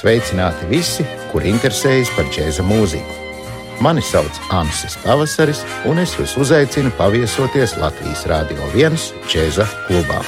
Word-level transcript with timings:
Sveicināti 0.00 0.64
visi, 0.70 1.04
kuri 1.28 1.50
interesējas 1.52 2.08
par 2.16 2.24
džēza 2.32 2.64
mūziku. 2.64 3.18
Mani 3.84 4.00
sauc 4.04 4.38
Ansis 4.56 4.96
Pavasaris, 5.04 5.60
un 5.88 6.00
es 6.00 6.16
jūs 6.16 6.38
uzaicinu 6.40 6.92
paviesoties 6.96 7.76
Latvijas 7.80 8.24
Rādio 8.32 8.72
1 8.72 8.96
džēza 9.28 9.68
klubā. 9.88 10.22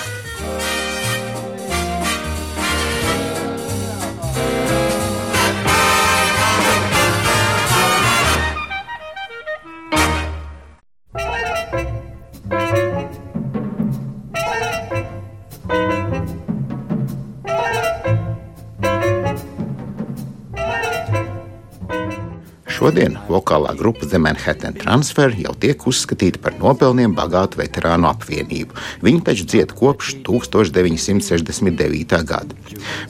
Šodien 22.83 23.15
vokālā 23.31 23.77
grupa 23.79 24.09
The 24.11 24.19
Manhattan 24.19 24.75
Transfer 24.75 25.31
jau 25.39 25.53
tiek 25.63 25.85
uzskatīta 25.87 26.41
par 26.43 26.57
nopelniem 26.59 27.13
bagātu 27.15 27.61
veterānu 27.61 28.09
apvienību. 28.11 28.75
Viņi 29.07 29.23
taču 29.23 29.47
dzied 29.47 29.71
kopš 29.79 30.17
1969. 30.27 32.17
gada. 32.27 32.59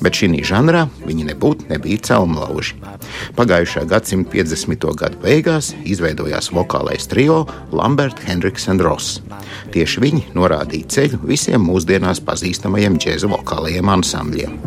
Bet 0.05 0.21
šī 0.21 0.43
žanrā 0.45 0.83
viņi 1.07 1.25
nebūtu 1.31 1.71
nebija 1.73 2.05
celmlauži. 2.05 2.77
Pagājušā 3.41 3.87
gadsimta 3.89 4.29
50. 4.37 4.93
gadu 4.93 5.25
beigās 5.25 5.73
izveidojās 5.89 6.53
vokālais 6.53 7.09
trio 7.09 7.47
Lambert, 7.73 8.21
Hendriks 8.29 8.69
un 8.69 8.85
Ross. 8.85 9.23
Tieši 9.73 10.05
viņi 10.05 10.27
norādīja 10.37 10.93
ceļu 10.99 11.25
visiem 11.33 11.65
mūsdienās 11.65 12.21
pazīstamajiem 12.21 13.01
džēza 13.01 13.33
vokālajiem 13.33 13.89
ansambļiem. 13.97 14.61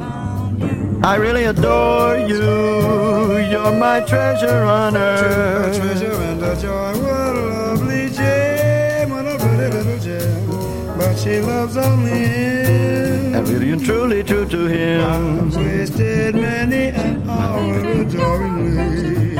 I 1.05 1.17
really 1.21 1.45
adore 1.45 2.25
you. 2.25 3.04
You're 3.25 3.71
my 3.71 4.01
treasure 4.01 4.63
on 4.63 4.95
earth. 4.95 5.77
Treasure 5.77 6.11
and 6.11 6.43
a 6.43 6.55
joy. 6.61 6.93
What 6.99 7.35
a 7.35 7.41
lovely 7.41 8.09
gem. 8.09 9.09
What 9.09 9.25
a 9.25 9.37
pretty 9.37 9.67
little 9.75 9.99
gem. 9.99 10.97
But 10.97 11.15
she 11.17 11.39
loves 11.39 11.75
only 11.75 12.11
him. 12.11 13.35
And 13.35 13.49
really 13.49 13.71
and 13.71 13.83
truly 13.83 14.23
true 14.23 14.45
to 14.45 14.67
him. 14.67 15.01
I've 15.01 15.55
wasted 15.57 16.35
many 16.35 16.89
an 16.89 17.29
hour 17.29 17.79
adoringly. 17.79 19.35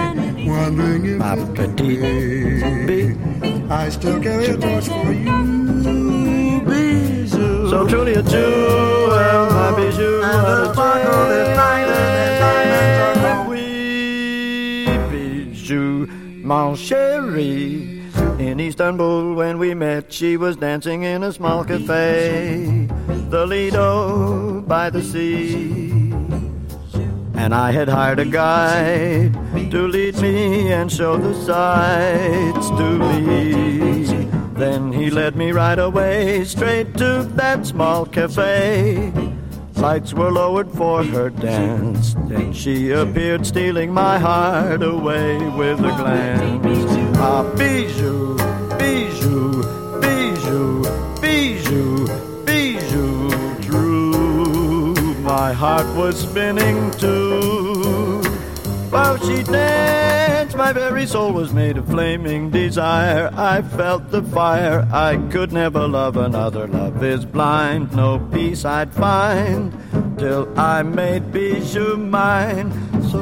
Wondering 0.47 1.05
if 1.05 1.17
my 1.19 1.35
petite 1.53 3.17
I 3.69 3.89
still 3.89 4.21
carry 4.21 4.45
a 4.45 4.57
torch 4.57 4.85
for 4.85 5.11
you. 5.11 6.61
Bijou. 6.65 7.69
So 7.69 7.87
truly 7.87 8.13
a 8.13 8.23
jewel, 8.23 9.09
my 9.49 9.73
bijou. 9.75 10.21
And 10.21 10.47
a 10.47 10.73
sparkle 10.73 11.25
this 11.29 11.57
night 11.57 11.87
and 11.87 12.39
diamonds 12.39 12.99
are 13.01 13.14
Oui, 13.14 13.14
bijou, 15.65 16.07
mon 16.43 16.75
chéri. 16.75 18.01
In 18.39 18.59
Istanbul, 18.59 19.33
when 19.33 19.57
we 19.57 19.73
met, 19.73 20.11
she 20.11 20.37
was 20.37 20.57
dancing 20.57 21.03
in 21.03 21.23
a 21.23 21.31
small 21.31 21.63
cafe, 21.63 22.87
the 23.29 23.45
Lido 23.45 24.61
by 24.67 24.89
the 24.89 25.01
sea. 25.01 25.91
And 27.35 27.53
I 27.53 27.71
had 27.71 27.89
hired 27.89 28.19
a 28.19 28.25
guide 28.25 29.33
to 29.71 29.87
lead 29.87 30.15
me 30.21 30.71
and 30.71 30.91
show 30.91 31.17
the 31.17 31.33
sights 31.33 32.69
to 32.69 32.97
me. 33.27 34.27
Then 34.53 34.93
he 34.93 35.09
led 35.09 35.35
me 35.35 35.51
right 35.51 35.79
away 35.79 36.45
straight 36.45 36.95
to 36.97 37.23
that 37.35 37.65
small 37.65 38.05
cafe. 38.05 39.11
Lights 39.85 40.15
were 40.15 40.31
lowered 40.31 40.71
for 40.71 41.03
her 41.03 41.29
dance. 41.29 42.15
Then 42.27 42.53
she 42.53 42.89
appeared, 42.89 43.45
stealing 43.45 43.93
my 43.93 44.17
heart 44.17 44.81
away 44.81 45.37
with 45.49 45.77
a 45.77 45.93
glance. 46.01 47.19
Ah, 47.19 47.43
bijou, 47.55 48.35
bijou, 48.79 49.61
bijou, 50.01 50.81
bijou, 51.21 52.07
bijou, 52.45 53.29
true. 53.61 54.95
My 55.21 55.53
heart 55.53 55.85
was 55.95 56.19
spinning 56.19 56.89
too. 56.97 57.64
While 58.95 59.17
she 59.17 59.43
danced, 59.43 60.55
my 60.55 60.71
very 60.71 61.05
soul 61.05 61.33
was 61.33 61.51
made 61.51 61.75
of 61.75 61.85
flaming 61.85 62.49
desire. 62.49 63.29
I 63.35 63.61
felt 63.61 64.09
the 64.09 64.23
fire. 64.23 64.87
I 64.89 65.17
could 65.33 65.51
never 65.51 65.85
love 65.85 66.15
another. 66.15 66.65
Love 66.65 67.03
is 67.03 67.25
blind. 67.25 67.93
No 67.93 68.19
peace 68.31 68.63
I'd 68.63 68.93
find 68.93 69.73
till 70.17 70.47
I 70.57 70.81
made 70.83 71.33
Bijou 71.33 71.97
mine. 71.97 72.71
So 73.11 73.21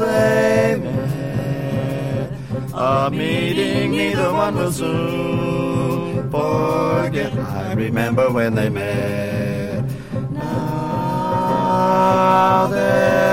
they 0.00 0.80
met. 0.82 2.32
A 2.74 3.08
meeting 3.08 3.92
neither 3.92 4.32
one 4.32 4.56
will 4.56 4.72
soon 4.72 6.28
forget. 6.28 7.32
I 7.38 7.74
remember 7.74 8.32
when 8.32 8.56
they 8.56 8.68
met. 8.68 9.84
Now 10.32 10.88
one. 12.70 13.27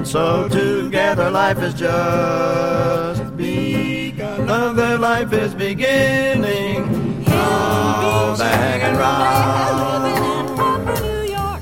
And 0.00 0.08
so 0.08 0.48
together 0.48 1.30
life 1.30 1.58
is 1.58 1.74
just 1.74 3.36
begun. 3.36 4.40
Another 4.40 4.96
life 4.96 5.30
is 5.34 5.54
beginning. 5.54 7.22
Now 7.24 8.34
they're 8.34 8.48
hanging 8.48 8.96
round. 8.98 10.06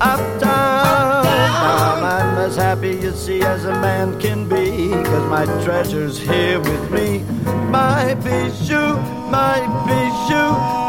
Uptown, 0.00 1.24
now 1.24 1.97
As 2.38 2.56
happy, 2.56 2.94
you 3.04 3.12
see, 3.12 3.40
as 3.42 3.64
a 3.64 3.72
man 3.72 4.18
can 4.20 4.48
be. 4.48 4.90
Cause 5.08 5.26
my 5.28 5.44
treasure's 5.64 6.18
here 6.18 6.60
with 6.60 6.90
me. 6.90 7.24
My 7.68 8.14
bijou, 8.24 8.96
my 9.28 9.58
bijou, 9.86 10.48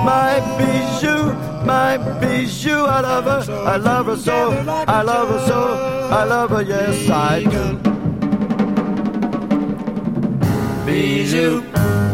my 0.09 0.39
bijou, 0.57 1.33
my 1.65 1.97
bijou. 2.21 2.85
I 2.85 3.01
love 3.01 3.25
her, 3.25 3.53
I 3.73 3.77
love 3.77 4.05
her 4.05 4.17
so, 4.17 4.51
I 4.87 5.01
love 5.01 5.29
her 5.29 5.47
so, 5.47 5.59
I 6.19 6.23
love 6.23 6.49
her, 6.51 6.61
yes, 6.61 7.09
I 7.09 7.43
do. 7.43 7.65
Bijou, 10.85 11.61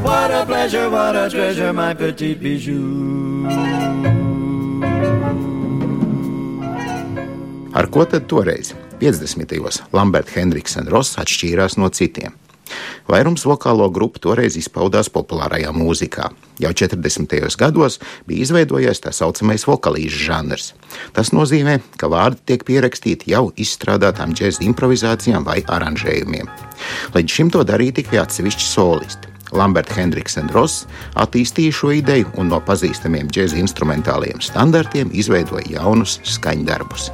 what 0.03 0.31
a 0.31 0.45
pleasure, 0.45 0.89
what 0.89 1.15
a 1.15 1.29
treasure, 1.29 1.73
my 1.73 1.93
petite 1.93 2.39
bijou. 2.39 3.45
Ar 7.75 7.87
ko 7.87 8.05
tad 8.05 8.27
toreiz, 8.27 8.73
50. 8.99 9.59
gados, 9.59 9.81
Lamberts, 9.91 10.33
Hendriks 10.35 10.77
un 10.79 10.87
Ross 10.87 11.17
atšķīrās 11.19 11.75
no 11.81 11.89
citiem? 11.91 12.33
Vairums 13.05 13.43
vokālo 13.45 13.85
grupu 13.93 14.21
toreiz 14.23 14.55
izpaudās 14.57 15.11
populārajā 15.13 15.69
mūzikā. 15.75 16.31
Jau 16.63 16.71
40. 16.71 17.35
gados 17.59 17.99
bija 18.25 18.45
izveidojies 18.47 19.03
tā 19.03 19.11
saucamais 19.13 19.67
vokalīžu 19.67 20.23
žanrs. 20.29 20.71
Tas 21.13 21.29
nozīmē, 21.35 21.77
ka 21.99 22.09
vārdi 22.09 22.41
tiek 22.51 22.65
pierakstīti 22.65 23.35
jau 23.35 23.51
izstrādātām 23.61 24.33
džēza 24.33 24.65
improvizācijām 24.65 25.45
vai 25.45 25.61
aranžējumiem. 25.61 26.49
Līdz 27.13 27.37
šim 27.37 27.53
to 27.53 27.61
darīja 27.67 27.99
tikai 28.01 28.23
atsevišķi 28.23 28.69
solisti. 28.71 29.33
Lamberts, 29.55 29.93
Hendriks 29.93 30.39
un 30.41 30.49
Ross 30.55 30.87
attīstīja 31.21 31.75
šo 31.75 31.91
ideju 31.99 32.31
un 32.41 32.49
no 32.49 32.57
pazīstamiem 32.65 33.29
džēza 33.29 33.61
instrumentāliem 33.61 34.41
standartiem 34.41 35.13
izveidoja 35.13 35.77
jaunus 35.77 36.17
skaņdarbus. 36.25 37.11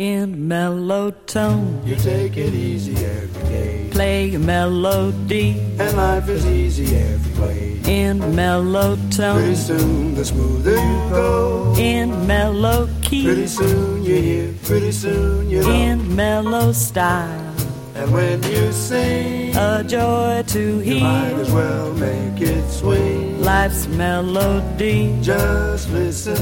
In 0.00 0.48
mellow 0.48 1.10
tone. 1.26 1.82
You 1.84 1.94
take 1.96 2.34
it 2.38 2.54
easy 2.54 2.96
every 3.04 3.42
day. 3.50 3.88
Play 3.92 4.34
a 4.34 4.38
melody 4.38 5.60
And 5.78 5.94
life 5.94 6.26
is 6.26 6.46
easy 6.46 6.96
every 6.96 7.42
way. 7.42 7.80
in 7.84 8.34
mellow 8.34 8.96
tone. 9.10 9.36
Pretty 9.36 9.56
soon, 9.56 10.14
the 10.14 10.24
smoother 10.24 10.70
you 10.70 10.98
go. 11.10 11.74
In 11.76 12.26
mellow 12.26 12.88
key. 13.02 13.24
Pretty 13.24 13.46
soon 13.46 14.02
you 14.02 14.16
hear, 14.16 14.54
pretty 14.64 14.92
soon 14.92 15.50
you 15.50 15.60
know. 15.62 15.70
In 15.70 16.16
mellow 16.16 16.72
style. 16.72 17.49
And 17.94 18.12
when 18.12 18.42
you 18.44 18.72
sing, 18.72 19.54
A 19.56 19.84
joy 19.84 20.42
to 20.48 20.80
you 20.80 21.00
might 21.00 21.32
as 21.34 21.50
well 21.50 21.92
make 21.94 22.40
it 22.40 22.68
sweet. 22.70 23.34
Life's 23.38 23.86
melody. 23.88 25.18
Just 25.20 25.90
listen, 25.90 26.36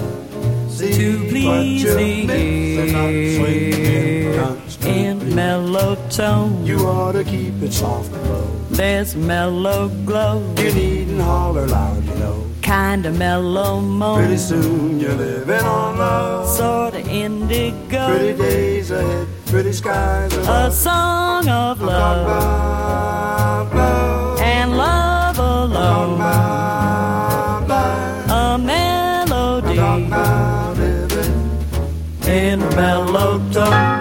see 0.68 0.92
To 0.92 1.18
what 1.20 1.28
please 1.30 1.82
you're 1.82 1.96
missing. 1.96 2.92
Not 2.92 3.08
swinging 3.10 3.84
ear. 3.84 4.34
constantly. 4.44 5.04
In 5.06 5.34
mellow 5.34 5.96
tone. 6.10 6.66
You 6.66 6.78
ought 6.86 7.12
to 7.12 7.24
keep 7.24 7.54
it 7.62 7.72
soft 7.72 8.12
and 8.12 8.28
low. 8.28 8.46
There's 8.70 9.16
mellow 9.16 9.88
glow. 10.04 10.54
You 10.58 10.72
needn't 10.72 11.20
holler 11.22 11.66
loud, 11.66 12.04
you 12.04 12.14
know 12.16 12.44
kind 12.68 13.06
of 13.06 13.16
mellow 13.16 13.80
moan. 13.80 14.18
Pretty 14.18 14.36
soon 14.36 15.00
you're 15.00 15.14
living 15.14 15.64
on 15.64 15.96
love. 15.96 16.46
Sort 16.46 16.94
of 16.94 17.08
indigo. 17.08 18.08
Pretty 18.08 18.36
days 18.36 18.90
ahead, 18.90 19.26
pretty 19.46 19.72
skies 19.72 20.34
above. 20.34 20.68
A 20.68 20.70
song 20.70 21.48
of 21.48 21.80
love. 21.80 22.28
And 24.38 24.76
love 24.76 25.38
alone. 25.38 26.20
A 28.28 28.58
melody. 28.58 29.78
In 32.28 32.58
mellow 32.76 33.38
tone. 33.50 33.97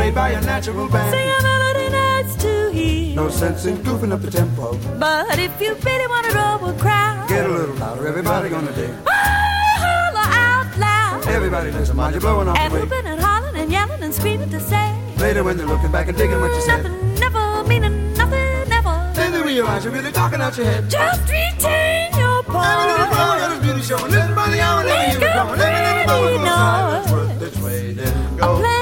Played 0.00 0.14
by 0.14 0.30
a 0.30 0.40
natural 0.40 0.88
band. 0.88 1.12
Sing 1.14 1.28
a 1.28 1.42
melody 1.42 1.88
nice 1.90 2.34
to 2.36 2.70
hear. 2.72 3.14
No 3.14 3.28
sense 3.28 3.66
in 3.66 3.76
goofing 3.84 4.12
up 4.12 4.22
the 4.22 4.30
tempo. 4.30 4.66
But 4.98 5.38
if 5.38 5.60
you 5.60 5.74
really 5.74 6.06
want 6.14 6.24
to 6.26 6.32
roll 6.40 6.70
a 6.70 6.74
crowd, 6.78 7.28
Get 7.28 7.44
a 7.44 7.48
little 7.48 7.74
louder, 7.76 8.06
everybody 8.06 8.48
gonna 8.48 8.72
dig. 8.72 8.90
Oh, 9.06 9.10
holler 9.84 10.28
out 10.48 10.70
loud. 10.78 11.28
Everybody 11.28 11.70
listen, 11.72 11.96
mind 11.96 12.14
you 12.14 12.20
blowing 12.22 12.48
off 12.48 12.56
And 12.58 12.72
the 12.72 12.76
way. 12.76 12.82
whooping 12.84 13.06
and 13.12 13.20
hollering 13.20 13.56
and 13.62 13.70
yelling 13.70 14.02
and 14.02 14.14
screaming 14.14 14.48
to 14.50 14.60
say 14.60 14.86
Later 15.18 15.44
when 15.44 15.58
they're 15.58 15.66
looking 15.74 15.92
back 15.92 16.08
and 16.08 16.16
digging 16.16 16.40
what 16.40 16.50
you 16.54 16.62
said, 16.62 16.82
nothing, 16.82 17.14
never 17.24 17.64
meaning 17.68 18.14
nothing, 18.14 18.68
never. 18.74 18.94
then 19.14 19.32
they 19.32 19.42
realize 19.42 19.84
you're 19.84 19.92
really 19.92 20.12
talking 20.12 20.40
out 20.40 20.56
your 20.56 20.64
head. 20.64 20.88
Just 20.88 21.20
retain 21.28 22.08
your 22.22 22.38
Every 22.40 22.54
little 22.88 23.06
part. 23.06 23.12
flower 23.12 23.38
got 23.42 23.50
his 23.52 23.60
beauty 23.66 23.82
show, 23.82 23.98
and 24.02 24.12
listen 24.14 24.34
by 24.34 24.48
the 24.48 24.60
hour, 24.62 24.82
never 24.82 25.04
hear 25.10 25.28
it 25.28 25.34
going. 25.34 25.60
Every 25.60 26.06
little 26.08 26.46
flower 26.46 27.04
goes 27.06 27.38
this 27.38 27.56
way, 27.62 27.92
then 27.92 28.36
go. 28.38 28.79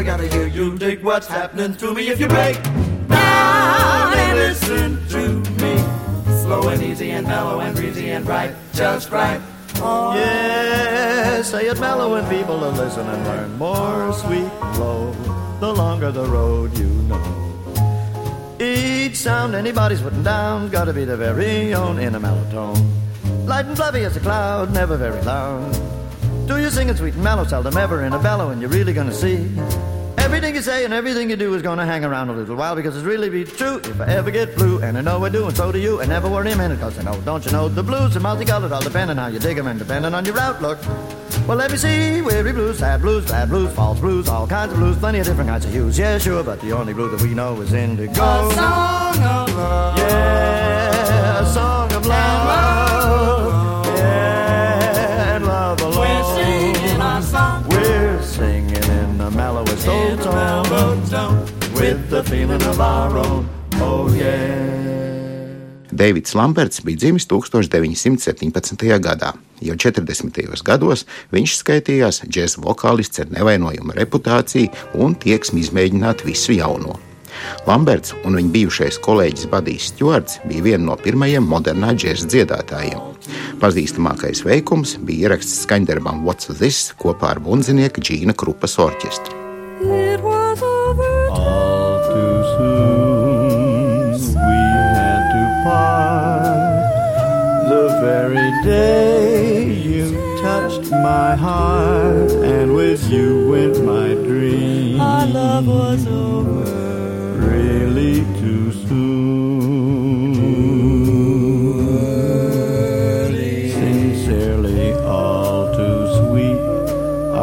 Everybody 0.00 0.28
gotta 0.28 0.34
hear 0.34 0.46
you 0.46 0.78
dig 0.78 1.02
what's 1.02 1.26
happening 1.26 1.74
to 1.76 1.92
me 1.92 2.08
if 2.08 2.18
you 2.18 2.26
break 2.26 2.62
down 3.08 4.12
and 4.14 4.38
listen 4.38 5.08
to 5.08 5.28
me. 5.62 5.76
Slow 6.42 6.68
and 6.68 6.82
easy 6.82 7.10
and 7.10 7.26
mellow 7.26 7.60
and 7.60 7.76
breezy 7.76 8.10
and 8.10 8.24
bright, 8.24 8.54
just 8.72 9.10
right. 9.10 9.40
Oh. 9.76 10.14
Yes, 10.14 11.50
say 11.50 11.66
it 11.66 11.78
mellow 11.80 12.14
and 12.14 12.26
people 12.28 12.58
to 12.60 12.68
listen 12.70 13.06
and 13.06 13.24
learn 13.24 13.58
more 13.58 14.12
sweet 14.14 14.50
flow. 14.74 15.12
The 15.60 15.72
longer 15.72 16.10
the 16.12 16.24
road 16.24 16.76
you 16.78 16.88
know. 17.10 18.56
Each 18.58 19.16
sound 19.16 19.54
anybody's 19.54 20.00
putting 20.00 20.22
down 20.22 20.70
gotta 20.70 20.94
be 20.94 21.04
their 21.04 21.16
very 21.16 21.74
own 21.74 21.98
in 21.98 22.14
a 22.14 22.20
mellow 22.20 22.50
tone. 22.50 23.46
Light 23.46 23.66
and 23.66 23.76
fluffy 23.76 24.04
as 24.04 24.16
a 24.16 24.20
cloud, 24.20 24.72
never 24.72 24.96
very 24.96 25.20
loud. 25.22 25.90
Do 26.46 26.58
you 26.58 26.70
sing 26.70 26.88
it 26.88 26.96
sweet 26.96 27.14
and 27.14 27.22
mellow, 27.22 27.44
seldom 27.44 27.76
ever 27.76 28.02
in 28.02 28.12
a 28.12 28.18
bellow, 28.18 28.48
and 28.50 28.60
you're 28.60 28.70
really 28.70 28.92
gonna 28.92 29.14
see. 29.14 29.46
Everything 30.30 30.54
you 30.54 30.62
say 30.62 30.84
and 30.84 30.94
everything 30.94 31.28
you 31.28 31.34
do 31.34 31.52
is 31.54 31.60
gonna 31.60 31.84
hang 31.84 32.04
around 32.04 32.30
a 32.30 32.32
little 32.32 32.54
while 32.54 32.76
because 32.76 32.96
it's 32.96 33.04
really 33.04 33.28
be 33.28 33.44
true 33.44 33.78
if 33.78 34.00
I 34.00 34.06
ever 34.06 34.30
get 34.30 34.54
blue, 34.54 34.80
and 34.80 34.96
I 34.96 35.00
know 35.00 35.24
I 35.24 35.28
do, 35.28 35.48
and 35.48 35.56
so 35.56 35.72
do 35.72 35.78
you, 35.80 35.98
and 35.98 36.08
never 36.08 36.30
worry 36.30 36.52
a 36.52 36.56
minute, 36.56 36.78
cause 36.78 36.96
I 37.00 37.02
know, 37.02 37.20
don't 37.22 37.44
you 37.44 37.50
know, 37.50 37.68
the 37.68 37.82
blues 37.82 38.16
are 38.16 38.20
multicolored, 38.20 38.70
all 38.70 38.80
depending 38.80 39.18
on 39.18 39.24
how 39.24 39.26
you 39.26 39.40
dig 39.40 39.58
'em 39.58 39.66
and 39.66 39.76
depending 39.76 40.14
on 40.14 40.24
your 40.24 40.38
outlook. 40.38 40.78
Well, 41.48 41.56
let 41.58 41.72
me 41.72 41.76
see, 41.76 42.22
weary 42.22 42.52
blues, 42.52 42.78
sad 42.78 43.02
blues, 43.02 43.28
bad 43.28 43.48
blues, 43.48 43.72
false 43.72 43.98
blues, 43.98 44.28
all 44.28 44.46
kinds 44.46 44.72
of 44.72 44.78
blues, 44.78 44.96
plenty 44.98 45.18
of 45.18 45.26
different 45.26 45.50
kinds 45.50 45.64
of 45.64 45.72
hues, 45.72 45.98
yeah, 45.98 46.16
sure, 46.16 46.44
but 46.44 46.60
the 46.60 46.70
only 46.70 46.92
blue 46.92 47.10
that 47.10 47.20
we 47.22 47.34
know 47.34 47.60
is 47.60 47.72
indigo. 47.72 48.14
Song 48.14 48.52
of 49.18 49.56
love. 49.56 49.98
Yeah, 49.98 51.40
a 51.40 51.46
song 51.46 51.79
tone 60.80 61.02
tone. 61.10 61.60
with 61.80 62.10
the 62.10 62.22
feeling 62.24 62.62
of 62.62 62.80
our 62.80 63.18
own. 63.18 63.48
Oh 63.80 64.08
yeah. 64.14 64.68
Deivids 65.92 66.34
Lamberts 66.34 66.80
bija 66.84 66.96
dzimis 66.96 67.26
1917. 67.26 68.98
gadā. 68.98 69.32
Jau 69.60 69.76
40. 69.76 70.62
gados 70.64 71.04
viņš 71.32 71.56
skaitījās 71.60 72.22
džēza 72.24 72.62
vokālists 72.64 73.20
ar 73.20 73.28
nevainojumu 73.34 73.96
reputāciju 73.98 74.70
un 74.94 75.14
tieksmi 75.14 75.60
izmēģināt 75.64 76.24
visu 76.24 76.56
jauno. 76.56 76.96
Lamberts 77.66 78.14
un 78.24 78.38
viņa 78.38 78.52
bijušais 78.54 79.00
kolēģis 79.04 79.50
Badijs 79.52 79.90
Stjorts 79.92 80.40
bija 80.48 80.64
viena 80.70 80.84
no 80.90 80.96
pirmajiem 80.96 81.44
modernā 81.46 81.92
džēza 81.96 82.30
dziedātājiem. 82.32 83.04
Pazīstamākais 83.60 84.44
veikums 84.46 84.96
bija 85.04 85.28
ieraksts 85.28 85.66
skaņdarbam 85.66 86.24
What's 86.24 86.48
This 86.56 86.90
kopā 87.00 87.34
ar 87.34 87.44
bundzinieka 87.44 88.00
Džīna 88.00 88.36
Krupas 88.36 88.78
orķestru. 88.80 90.29
Soon 92.60 94.20
we 94.48 94.60
had 94.98 95.22
to 95.34 95.44
part. 95.64 96.84
The 97.72 97.84
very 98.06 98.50
day 98.64 99.72
you 99.88 100.06
touched 100.42 100.86
my 100.90 101.28
heart, 101.36 102.30
and 102.54 102.74
with 102.74 103.02
you 103.10 103.26
went 103.50 103.76
my 103.84 104.08
dream. 104.28 105.00
Our 105.00 105.26
love 105.26 105.66
was 105.66 106.06
over. 106.06 106.64
Really 107.52 108.16
too 108.40 108.64
soon. 108.72 110.34
Sincerely, 113.78 114.92
all 115.16 115.60
too 115.78 115.98
sweet, 116.18 116.60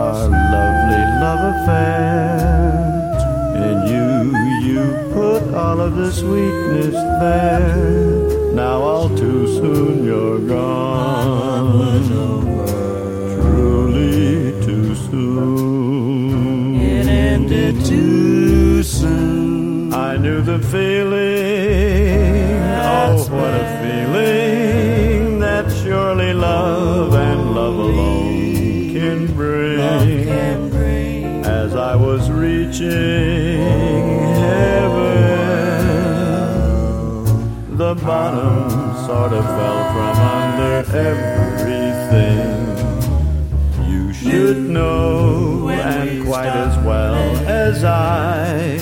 our 0.01 0.21
lovely 0.53 1.03
love 1.23 1.43
affair. 1.53 2.16
All 5.67 5.81
of 5.81 5.95
the 5.97 6.09
sweetness 6.09 6.93
there. 7.21 8.53
Now 8.53 8.77
all 8.89 9.09
too 9.09 9.45
soon 9.57 10.05
you're 10.05 10.39
gone. 10.39 12.07
Truly 13.35 14.53
too 14.65 14.95
soon. 14.95 16.75
It 16.79 17.07
ended 17.07 17.83
too 17.83 18.81
soon. 18.81 19.93
I 19.93 20.15
knew 20.15 20.41
the 20.41 20.59
feeling. 20.73 22.07
oh, 22.95 23.27
what 23.37 23.53
a 23.63 23.65
feeling 23.83 25.39
that 25.39 25.65
surely 25.81 26.33
love 26.33 27.13
and 27.13 27.41
love 27.53 27.77
alone 27.89 28.93
can 28.93 29.19
bring. 29.35 29.79
As 31.45 31.75
I 31.75 31.95
was 31.95 32.31
reaching 32.31 33.26
bottom 38.07 38.69
sort 39.05 39.33
of 39.33 39.43
fell 39.43 39.81
from 39.91 40.15
under 40.41 40.75
everything. 41.07 42.39
You 43.91 44.13
should 44.13 44.59
know, 44.69 45.67
and 45.67 46.25
quite 46.25 46.47
as 46.47 46.77
well 46.85 47.35
as 47.45 47.83
I, 47.83 48.77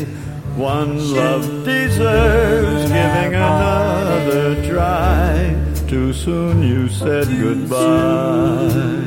one 0.55 1.11
love 1.11 1.65
deserves 1.65 2.83
giving 2.83 3.33
another 3.33 4.63
try. 4.69 5.55
Too 5.87 6.13
soon 6.13 6.61
you 6.61 6.87
said 6.87 7.27
goodbye. 7.27 9.05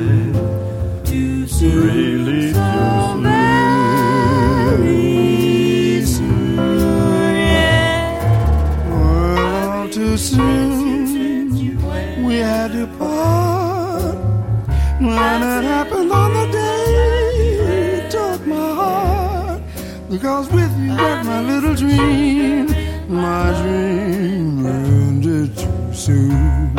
Because 20.19 20.51
with 20.51 20.77
you 20.77 20.89
went 20.89 21.25
my 21.25 21.41
little 21.41 21.73
dream. 21.75 22.67
My 23.07 23.53
dream 23.61 24.65
ended 24.65 25.57
too 25.57 25.93
soon. 25.93 26.75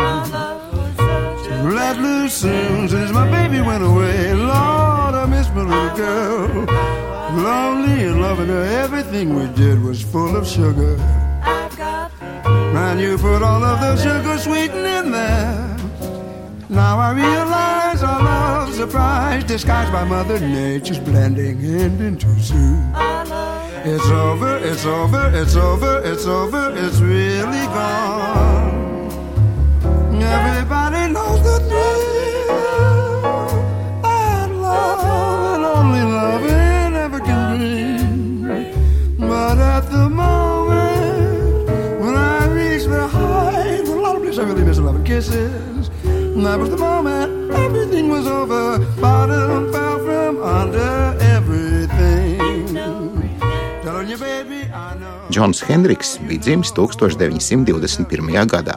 Let 1.74 1.96
loose 1.96 2.34
soon 2.34 2.86
since 2.90 3.10
my 3.12 3.30
baby 3.30 3.62
went 3.62 3.82
away. 3.82 4.34
Lord, 4.34 5.14
I 5.14 5.24
miss 5.26 5.48
my 5.54 5.62
little 5.62 5.96
girl. 5.96 6.48
Lonely 7.42 8.04
and 8.08 8.20
loving 8.20 8.48
her, 8.48 8.62
everything 8.62 9.34
we 9.34 9.46
did 9.54 9.82
was 9.82 10.02
full 10.02 10.36
of 10.36 10.46
sugar. 10.46 10.98
And 12.76 13.00
you 13.00 13.16
put 13.16 13.42
all 13.42 13.64
of 13.64 13.80
the 13.80 13.96
sugar 13.96 14.36
sweetening 14.36 14.84
in 14.84 15.12
there. 15.12 15.76
Now 16.68 16.98
I 16.98 17.12
realize 17.14 18.02
our 18.02 18.22
love 18.22 18.74
surprise 18.74 19.44
disguised 19.44 19.92
by 19.92 20.04
Mother 20.04 20.38
Nature's 20.40 20.98
blending 20.98 21.64
ending 21.64 22.18
too 22.18 22.38
soon. 22.38 23.09
It's 23.82 24.04
over, 24.10 24.58
it's 24.58 24.84
over, 24.84 25.30
it's 25.34 25.56
over, 25.56 26.02
it's 26.04 26.26
over, 26.26 26.70
it's 26.76 27.00
really 27.00 27.64
gone. 27.72 29.08
Everybody 30.20 31.12
knows 31.14 31.42
the 31.42 31.60
thrill 31.66 31.79
Džons 55.50 55.62
Hendriks 55.66 56.18
bija 56.28 56.40
dzimis 56.40 56.70
1921. 56.76 58.46
gadā. 58.46 58.76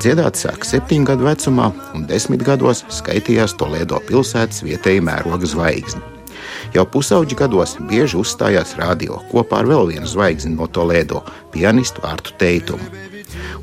Dziedāt 0.00 0.38
sāk 0.40 0.64
septiņu 0.64 1.04
gadu 1.10 1.26
vecumā, 1.26 1.66
un 1.92 2.06
desmit 2.08 2.40
gados 2.40 2.80
skaitījās 2.88 3.52
Toledo 3.60 3.98
pilsētas 4.08 4.62
vietēji 4.64 5.02
mēroga 5.04 5.44
zvaigzni. 5.44 6.00
Jau 6.72 6.86
pusauģi 6.88 7.36
gados 7.36 7.76
bieži 7.90 8.16
uzstājās 8.16 8.78
radio 8.80 9.20
kopā 9.28 9.60
ar 9.60 9.68
vēl 9.68 9.92
vienu 9.92 10.08
zvaigzni 10.08 10.54
no 10.56 10.70
Toledo- 10.72 11.20
pianistu 11.52 12.00
Artu 12.00 12.32
Teitumu. 12.40 12.88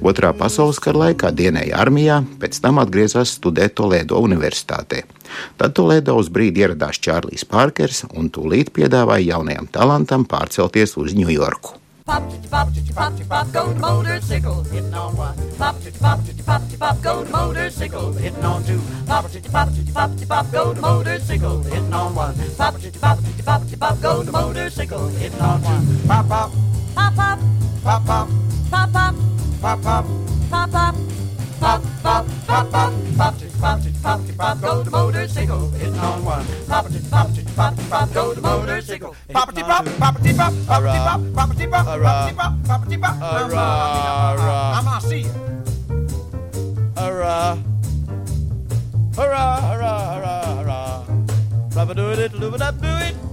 Otrā 0.02 0.30
pasaules 0.38 0.78
kara 0.78 1.08
laikā 1.08 1.34
dienēja 1.34 1.82
armijā, 1.82 2.24
pēc 2.38 2.62
tam 2.62 2.78
atgriezās 2.78 3.34
studēt 3.34 3.74
Toledo 3.74 4.22
universitātē. 4.22 5.04
Tad 5.58 5.74
Toledo 5.74 6.14
uz 6.22 6.30
brīdi 6.30 6.62
ieradās 6.62 7.02
Čārlis 7.02 7.50
Parkers 7.50 8.06
un 8.14 8.30
tūlīt 8.30 8.70
piedāvāja 8.70 9.34
jaunajam 9.34 9.68
talantam 9.72 10.26
pārcelties 10.26 10.98
uz 10.98 11.14
Ņujorku. 11.14 11.83
Pop, 12.06 12.24
pop, 12.50 12.68
pop, 12.94 13.14
pop, 13.30 13.52
go 13.54 13.74
to 13.74 13.80
motorcycle, 13.80 14.64
hitting 14.64 14.94
on 14.94 15.16
one. 15.16 15.38
Pop, 15.58 15.76
pop, 16.02 16.20
pop, 16.46 16.62
pop, 16.78 17.02
go 17.02 17.24
to 17.24 17.32
motorcycle, 17.32 18.12
hitting 18.12 18.44
on 18.44 18.64
two. 18.66 18.82
Pop, 19.08 19.26
pop, 19.52 19.70
pop, 19.94 20.12
pop, 20.28 20.52
go 20.52 20.74
to 20.74 20.82
motorcycle, 20.82 21.64
hitting 21.64 21.94
on 21.94 22.14
one. 22.14 22.36
Pop, 22.58 22.76
pop, 23.00 23.20
pop, 23.46 23.62
pop, 23.80 24.02
go 24.02 24.24
to 24.24 24.32
motorcycle, 24.32 25.08
hitting 25.08 25.40
on 25.40 25.62
two. 25.62 26.08
Pop, 26.08 26.28
pop, 26.28 26.52
Pop, 26.94 27.16
pop, 27.16 27.40
pop, 27.84 28.06
pop, 28.06 28.30
pop, 28.70 28.92
pop, 28.92 29.82
pop, 29.82 30.06
pop. 30.52 30.72
pop, 30.72 31.23
Pop, 31.64 31.82
pop, 32.04 32.26
pop, 32.46 32.72
pop, 32.72 32.94
pop, 33.16 33.38
tick, 33.40 33.50
pop, 33.58 33.82
tick, 33.82 33.94
pop, 34.04 34.26
tick, 34.26 34.38
pop, 34.38 34.60
go 34.60 34.84
the 34.84 34.92
motorcycle, 34.92 35.70
hitting 35.70 35.98
on 35.98 36.26
one. 36.26 36.46
Pop, 36.68 36.90
tick, 36.90 37.10
pop, 37.10 37.34
tick, 37.34 37.46
pop, 37.56 37.74
pop, 37.90 38.14
go 38.14 38.34
the 38.34 38.42
motorcycle. 38.42 39.16
Pop, 39.32 39.56
tick, 39.56 39.64
pop, 39.64 39.86
pop, 39.98 40.22
tick, 40.22 40.36
pop, 40.36 40.54
pop, 40.68 40.84
tick, 40.84 41.02
pop, 41.02 41.22
pop, 41.34 41.56
tick, 41.56 41.72
pop, 41.72 41.86
pop, 41.88 42.28
tick, 42.28 42.36
pop, 42.36 42.54
pop, 42.66 42.90
tick, 42.90 43.00
pop, 43.00 43.16
I'm 44.76 44.84
gonna 44.84 45.02
see 45.08 45.20
you. 45.22 45.32
Hurrah. 46.98 47.58
Hurrah, 49.16 49.62
hurrah, 49.62 50.16
hurrah, 50.16 50.56
hurrah. 50.58 51.06
Rubber 51.78 51.94
do 51.94 52.10
it, 52.10 52.34
lubber 52.34 52.58
dub 52.58 52.82
do 52.82 52.90
it. 52.90 53.33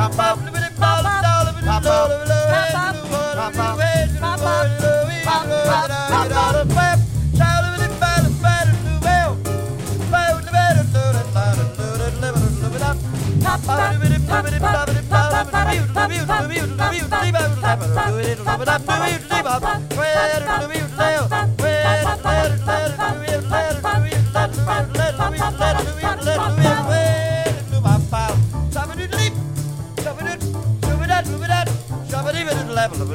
Bop, 0.00 0.16
bop, 0.16 0.59
let 26.22 26.58
me 26.58 26.69
Blue. 32.88 33.10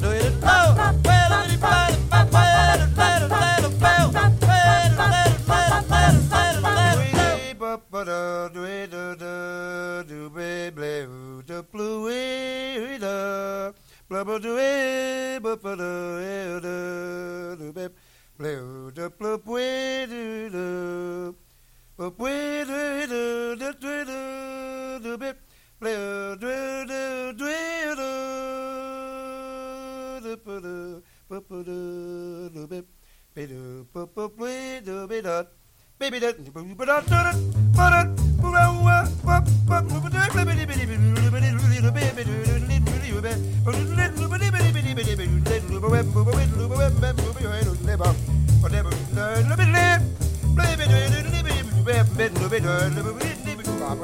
baby 36.12 36.19
that 36.19 36.35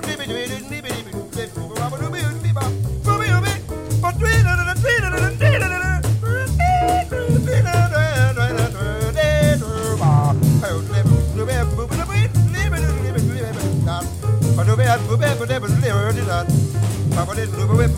Baby, 0.01 0.70
it, 17.41 17.51
deliver 17.51 17.90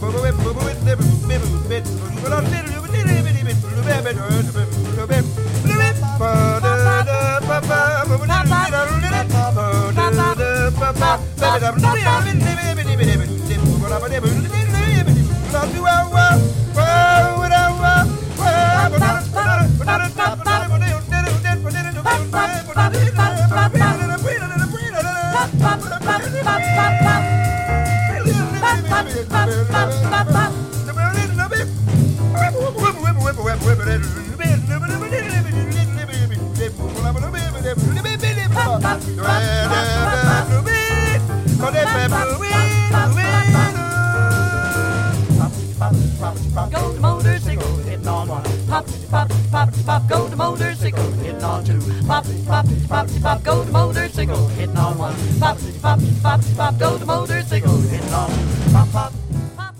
motorcycle, 53.88 54.48
hitting 54.56 54.78
on 54.78 54.98
one. 54.98 55.16
Pop, 55.40 55.58
pop, 55.82 56.00
pop, 56.24 56.42
pop, 56.58 56.80
go 56.80 56.98
to 56.98 57.06
motorcycle, 57.06 57.78
hitting 57.92 58.14
on 58.14 58.30
pop, 58.72 58.92
pop. 58.92 59.14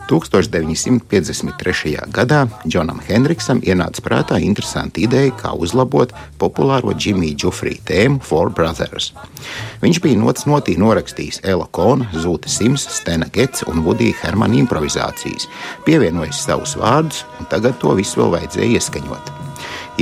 1953. 0.10 1.96
gadā 2.12 2.42
Džonam 2.68 3.00
Hendriksam 3.08 3.62
ienāca 3.64 4.04
prātā 4.04 4.38
interesanta 4.44 5.00
ideja, 5.02 5.32
kā 5.40 5.54
uzlabot 5.56 6.12
populāro 6.38 6.92
Jimmy 6.94 7.32
Džufrī 7.34 7.78
tēmu 7.88 8.20
Four 8.22 8.52
Brothers. 8.52 9.14
Viņš 9.82 10.02
bija 10.04 10.20
nots 10.20 10.46
notī 10.46 10.76
norakstījis 10.78 11.40
Ela 11.48 11.68
Kona, 11.72 12.10
Zūta 12.14 12.52
Sims, 12.52 12.84
Stena 12.98 13.30
Gets 13.34 13.64
un 13.72 13.80
Vudija 13.88 14.20
Hermana 14.22 14.60
improvizācijas, 14.60 15.48
pievienojis 15.88 16.44
savus 16.46 16.76
vārdus, 16.78 17.24
un 17.40 17.48
tagad 17.50 17.80
to 17.80 17.96
visu 17.96 18.20
vēl 18.22 18.36
vajadzēja 18.36 18.74
ieskaņot. 18.76 19.32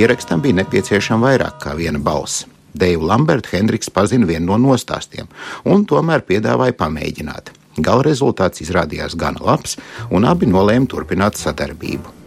Ierakstam 0.01 0.41
bija 0.41 0.63
nepieciešama 0.63 1.29
vairāk 1.29 1.61
kā 1.61 1.77
viena 1.77 2.01
balss. 2.01 2.47
Deivu 2.73 3.07
Lambertu 3.07 3.51
Hendriks 3.51 3.89
pazina 3.91 4.27
vienu 4.27 4.51
no 4.51 4.59
nostāstiem, 4.71 5.27
un 5.67 5.83
tomēr 5.85 6.23
piedāvāja 6.27 6.77
pamēģināt. 6.79 7.51
Gala 7.79 8.03
rezultāts 8.07 8.63
izrādījās 8.63 9.15
gana 9.15 9.43
labs, 9.43 9.77
un 10.11 10.27
abi 10.27 10.47
nolēma 10.47 10.87
turpināt 10.91 11.39
sadarbību. 11.39 12.19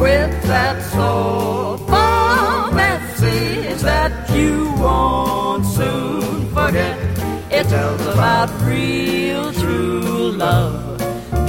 With 0.00 0.32
that 0.44 0.80
soulful 0.94 2.72
message 2.72 3.82
that 3.82 4.30
you 4.30 4.72
won't 4.78 5.66
soon 5.66 6.48
forget. 6.54 6.96
It 7.50 7.68
tells 7.68 8.06
about 8.06 8.48
real 8.62 9.52
true 9.52 10.32
love. 10.32 10.89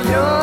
your 0.00 0.41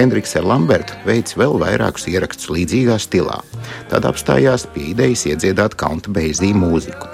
Hendriks 0.00 0.30
ar 0.38 0.46
Lambertu 0.48 0.94
veids 1.04 1.34
vēl 1.36 1.58
vairākus 1.60 2.06
ierakstus 2.08 2.48
līdzīgā 2.48 2.94
stilā. 3.02 3.34
Tad 3.90 4.06
apstājās 4.08 4.62
pie 4.72 4.86
idejas 4.94 5.26
iedziedāt 5.28 5.76
kaunta 5.76 6.08
beizī 6.16 6.54
mūziku. 6.56 7.04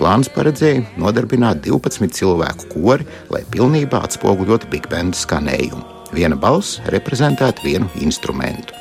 Plāns 0.00 0.32
paredzēja 0.34 0.82
nodarbināt 0.98 1.62
12 1.62 2.10
cilvēku 2.18 2.72
kori, 2.72 3.06
lai 3.30 3.44
pilnībā 3.54 4.02
atspoguļotu 4.08 4.72
Big 4.72 4.90
Band 4.90 5.14
skanējumu. 5.14 5.84
Viena 6.10 6.34
balss 6.34 6.82
reprezentētu 6.90 7.68
vienu 7.68 7.86
instrumentu. 8.02 8.74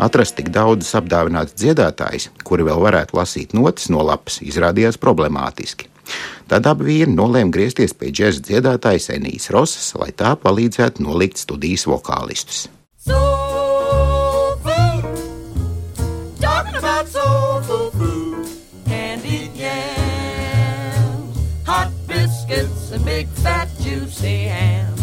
Atrast 0.00 0.40
tik 0.40 0.48
daudzus 0.56 0.96
apdāvinātus 0.96 1.58
dziedātājus, 1.60 2.30
kuri 2.40 2.64
vēl 2.72 2.80
varētu 2.88 3.20
lasīt 3.20 3.52
notis 3.52 3.92
no 3.92 4.00
lapas, 4.00 4.40
izrādījās 4.40 4.96
problemātiski. 4.96 5.91
Tad 6.50 6.68
abi 6.68 6.88
vīri 6.90 7.14
nolēma 7.14 7.54
griezties 7.54 7.96
pie 7.96 8.12
džēza 8.12 8.44
dziedātājas 8.50 9.10
Enijas 9.14 9.48
Rosas, 9.54 9.94
lai 9.96 10.12
tā 10.12 10.34
palīdzētu 10.36 11.06
nolikt 11.06 11.40
studijas 11.40 11.88
vokālistus. 11.88 12.66
And 22.92 23.06
big 23.06 23.26
fat 23.28 23.68
juicy 23.80 24.48
hams. 24.48 25.00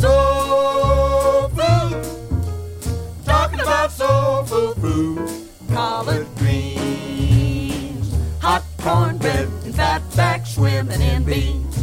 Soul 0.00 1.50
food, 1.50 2.02
talking 3.26 3.60
about 3.60 3.92
soul 3.92 4.44
food, 4.44 5.28
collard 5.68 6.26
greens, 6.38 8.10
hot 8.40 8.64
cornbread 8.78 9.51
flat 9.92 10.16
back 10.16 10.46
swimming 10.46 11.02
in 11.02 11.22
beans. 11.22 11.76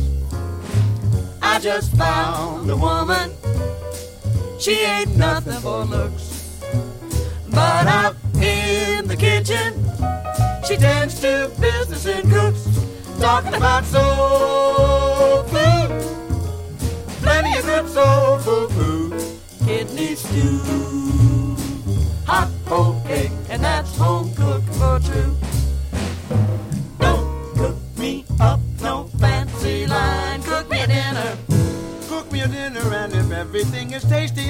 I 1.42 1.60
just 1.60 1.96
found 1.96 2.70
a 2.70 2.76
woman. 2.76 3.32
She 4.60 4.80
ain't 4.82 5.16
nothing 5.16 5.60
for 5.62 5.86
looks. 5.86 6.64
But 7.50 7.86
up 7.88 8.16
in 8.36 9.08
the 9.08 9.16
kitchen, 9.16 9.74
she 10.66 10.78
tends 10.78 11.20
to 11.22 11.52
business 11.60 12.06
and 12.08 12.30
cooks. 12.32 12.68
Talking 13.20 13.54
about 13.54 13.86
soul 13.86 15.44
food. 15.44 15.90
Plenty 17.22 17.60
of 17.60 17.66
good 17.66 17.90
soul 17.90 18.40
food. 18.40 19.14
Kidney 19.66 20.16
stew. 20.16 21.09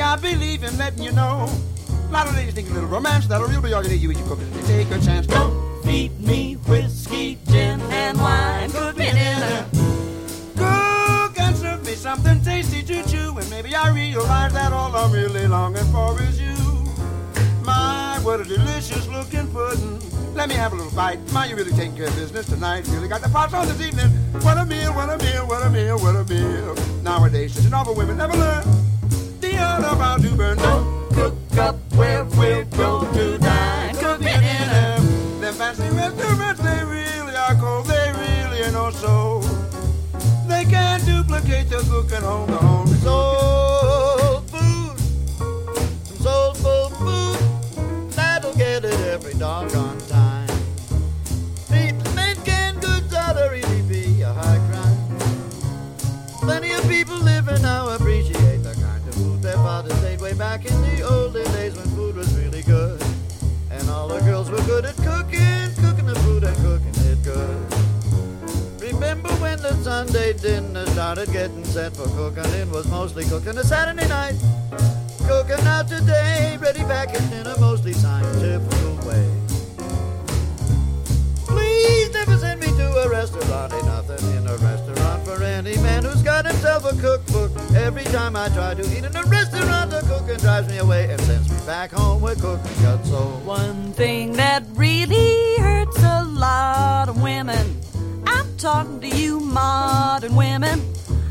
I 0.09 0.15
believe 0.15 0.63
in 0.63 0.75
letting 0.79 1.03
you 1.03 1.11
know. 1.11 1.47
A 1.87 2.11
lot 2.11 2.27
of 2.27 2.33
ladies 2.33 2.55
think 2.55 2.67
a 2.71 2.73
little 2.73 2.89
romance, 2.89 3.27
that'll 3.27 3.45
really 3.45 3.73
all 3.73 3.83
you 3.83 3.89
need. 3.89 4.01
You 4.01 4.09
eat 4.09 4.17
your 4.17 4.27
cookies 4.27 4.47
and 4.57 4.65
take 4.65 4.89
a 4.89 4.99
chance. 5.05 5.27
Don't 5.27 5.83
feed 5.83 6.19
me 6.19 6.55
whiskey, 6.55 7.37
gin, 7.47 7.79
and 7.79 8.17
wine. 8.17 8.71
Cook 8.71 8.97
me 8.97 9.11
dinner. 9.11 9.67
Cook 10.57 11.39
and 11.39 11.55
serve 11.55 11.85
me 11.85 11.93
something 11.93 12.41
tasty 12.41 12.81
to 12.81 13.07
chew. 13.07 13.37
And 13.37 13.47
maybe 13.51 13.75
I 13.75 13.93
realize 13.93 14.51
that 14.53 14.73
all 14.73 14.95
I'm 14.95 15.11
really 15.11 15.47
longing 15.47 15.85
for 15.91 16.19
is 16.23 16.41
you. 16.41 16.57
My, 17.61 18.19
what 18.23 18.39
a 18.39 18.45
delicious 18.45 19.07
looking 19.09 19.47
pudding. 19.51 20.01
Let 20.33 20.49
me 20.49 20.55
have 20.55 20.73
a 20.73 20.75
little 20.75 20.91
bite. 20.93 21.19
My, 21.31 21.45
you 21.45 21.55
really 21.55 21.73
taking 21.73 21.95
care 21.95 22.07
of 22.07 22.15
business 22.15 22.47
tonight. 22.47 22.87
Really 22.87 23.07
got 23.07 23.21
the 23.21 23.29
pots 23.29 23.53
on 23.53 23.67
this 23.67 23.79
evening. 23.79 24.09
What 24.41 24.57
a 24.57 24.65
meal, 24.65 24.91
what 24.91 25.11
a 25.11 25.23
meal, 25.23 25.45
what 25.45 25.61
a 25.61 25.69
meal, 25.69 25.99
what 25.99 26.15
a 26.15 26.23
meal. 26.23 26.73
Nowadays, 27.03 27.53
such 27.53 27.65
an 27.65 27.75
awful 27.75 27.93
women 27.93 28.17
never 28.17 28.35
learn 28.35 28.78
all 29.59 29.83
about 29.83 30.21
to 30.21 30.35
burn. 30.35 30.57
Cook 31.13 31.35
up 31.57 31.75
where 31.95 32.23
we're 32.25 32.65
to 32.65 33.37
dine. 33.37 33.95
In 35.49 35.53
fancy 35.55 35.89
restaurants, 35.95 36.61
they 36.61 36.83
really 36.83 37.35
are 37.35 37.55
cold. 37.55 37.85
They 37.87 38.11
really 38.15 38.63
are 38.63 38.71
no. 38.71 39.41
They 40.47 40.65
can't 40.65 41.03
duplicate 41.05 41.69
the 41.69 41.79
cooking 41.89 42.23
on 42.23 42.47
the 42.47 42.57
home. 42.57 42.87
Food. 44.47 44.97
Food. 46.97 47.37
That'll 48.11 48.53
get 48.53 48.85
it 48.85 48.99
every 49.07 49.33
doggone 49.33 49.97
time. 50.07 50.47
Goods 52.81 53.13
ought 53.13 53.33
to 53.33 53.49
really 53.51 53.81
be 53.83 54.21
a 54.21 54.33
crime. 54.33 54.97
Plenty 56.41 56.71
of 56.71 56.87
people 56.87 57.17
living 57.17 57.65
back 60.49 60.65
in 60.65 60.81
the 60.81 61.03
olden 61.03 61.43
days 61.51 61.75
when 61.75 61.87
food 61.89 62.15
was 62.15 62.33
really 62.33 62.63
good. 62.63 62.99
And 63.69 63.87
all 63.87 64.07
the 64.07 64.19
girls 64.21 64.49
were 64.49 64.63
good 64.63 64.83
at 64.83 64.95
cooking, 64.95 65.69
cooking 65.83 66.07
the 66.07 66.15
food 66.23 66.43
and 66.43 66.57
cooking 66.65 66.95
it 67.11 67.21
good. 67.23 67.59
Remember 68.81 69.29
when 69.43 69.61
the 69.61 69.75
Sunday 69.83 70.33
dinner 70.33 70.87
started 70.87 71.31
getting 71.31 71.63
set 71.65 71.95
for 71.95 72.07
cooking? 72.17 72.51
It 72.53 72.67
was 72.67 72.87
mostly 72.87 73.25
cooking 73.25 73.53
the 73.53 73.63
Saturday 73.63 74.07
night. 74.07 74.37
Cooking 75.27 75.63
out 75.67 75.87
today, 75.87 76.57
ready 76.59 76.83
back 76.85 77.13
in 77.13 77.29
dinner, 77.29 77.55
mostly 77.59 77.93
scientific 77.93 79.05
way. 79.05 79.29
Please 81.45 82.11
never 82.11 82.37
send 82.37 82.59
me 82.59 82.69
to 82.69 82.87
a 83.03 83.07
restaurant 83.07 83.71
enough 83.73 84.08
myself 86.69 86.93
a 86.93 87.01
cookbook 87.01 87.75
every 87.75 88.03
time 88.05 88.35
I 88.35 88.47
try 88.49 88.75
to 88.75 88.81
eat 88.95 89.03
in 89.03 89.15
a 89.15 89.23
restaurant. 89.23 89.89
The 89.89 90.01
cooking 90.01 90.37
drives 90.37 90.69
me 90.69 90.77
away 90.77 91.09
and 91.09 91.19
sends 91.21 91.49
me 91.49 91.57
back 91.65 91.91
home 91.91 92.21
with 92.21 92.39
cooking 92.41 92.83
cuts. 92.83 93.09
so. 93.09 93.17
Oh, 93.17 93.41
One 93.43 93.91
thing 93.93 94.33
that 94.33 94.63
really 94.73 95.57
hurts 95.57 95.97
a 96.03 96.23
lot 96.25 97.09
of 97.09 97.21
women. 97.21 97.79
I'm 98.27 98.55
talking 98.57 98.99
to 99.01 99.07
you, 99.07 99.39
modern 99.39 100.35
women. 100.35 100.81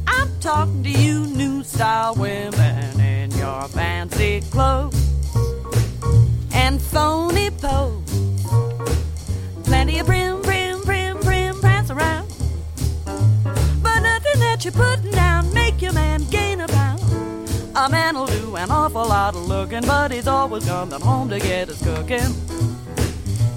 I'm 0.08 0.28
talking 0.40 0.82
to 0.82 0.90
you, 0.90 1.20
new 1.26 1.62
style 1.62 2.14
women 2.16 3.00
in 3.00 3.30
your 3.32 3.68
fancy 3.68 4.40
clothes 4.50 4.96
and 6.52 6.82
phony 6.82 7.50
pose. 7.50 8.02
Plenty 9.64 10.00
of 10.00 10.06
prim, 10.06 10.42
prim, 10.42 10.80
prim, 10.82 11.18
prim 11.18 11.60
prance 11.60 11.90
around. 11.90 12.26
But 13.82 14.00
nothing 14.00 14.40
that 14.40 14.64
you 14.64 14.72
put 14.72 14.97
down, 15.10 15.52
make 15.52 15.80
your 15.80 15.92
man 15.92 16.24
gain 16.30 16.60
a 16.60 16.68
pound. 16.68 17.00
A 17.74 17.88
man 17.88 18.16
will 18.16 18.26
do 18.26 18.56
an 18.56 18.70
awful 18.70 19.06
lot 19.06 19.34
of 19.34 19.46
looking, 19.46 19.82
but 19.82 20.10
he's 20.10 20.26
always 20.26 20.64
coming 20.64 21.00
home 21.00 21.28
to 21.28 21.38
get 21.38 21.68
his 21.68 21.80
cooking. 21.82 22.34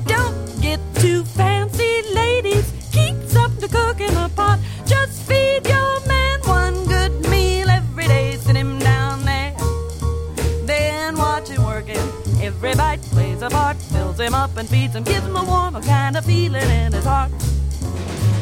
Don't 0.06 0.62
get 0.62 0.80
too 0.96 1.24
fancy, 1.24 2.02
ladies. 2.14 2.72
Keep 2.92 3.16
something 3.28 3.68
to 3.68 3.76
cook 3.76 4.00
in 4.00 4.16
a 4.16 4.30
pot. 4.30 4.60
Just 4.86 5.24
feed 5.24 5.66
your 5.66 6.06
man 6.08 6.40
one 6.42 6.86
good 6.86 7.14
meal 7.30 7.70
every 7.70 8.08
day. 8.08 8.36
Sit 8.38 8.56
him 8.56 8.78
down 8.80 9.26
there, 9.26 9.56
then 10.66 11.18
watch 11.18 11.50
him 11.50 11.64
working. 11.64 11.98
Every 12.42 12.76
bite 12.76 13.02
plays 13.02 13.42
a 13.42 13.50
part, 13.50 13.78
fills 13.78 14.20
him 14.20 14.34
up 14.34 14.56
and 14.58 14.68
feeds 14.70 14.96
him, 14.96 15.04
gives 15.04 15.26
him 15.26 15.36
a 15.36 15.44
warmer 15.44 15.82
kind 15.82 16.16
of 16.16 16.26
feeling 16.26 16.70
in 16.70 16.92
his 16.92 17.06
heart. 17.06 17.32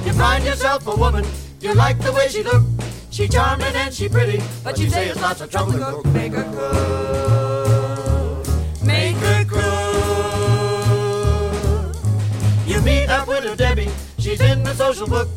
You 0.06 0.14
find 0.14 0.44
yourself 0.44 0.88
a 0.88 0.96
woman, 0.96 1.26
you 1.62 1.74
like 1.74 2.00
the 2.00 2.12
way 2.12 2.28
she 2.28 2.44
looks. 2.44 2.99
She 3.20 3.28
charming 3.28 3.76
and 3.76 3.94
she 3.94 4.08
pretty, 4.08 4.42
but 4.64 4.80
you 4.80 4.90
say 4.90 5.10
it's 5.10 5.22
lots 5.22 5.42
of 5.42 5.52
trouble 5.52 5.74
to 5.74 5.80
cook. 5.80 6.06
Make 6.06 6.32
her 6.32 6.46
cook. 6.54 8.48
Make 8.82 9.18
her 9.18 9.44
cook. 9.44 9.60
You 12.66 12.80
meet 12.80 13.10
up 13.10 13.28
with 13.28 13.44
her 13.44 13.58
Debbie. 13.58 13.90
She's 14.20 14.40
in 14.40 14.64
the 14.64 14.74
social 14.74 15.06
book. 15.06 15.28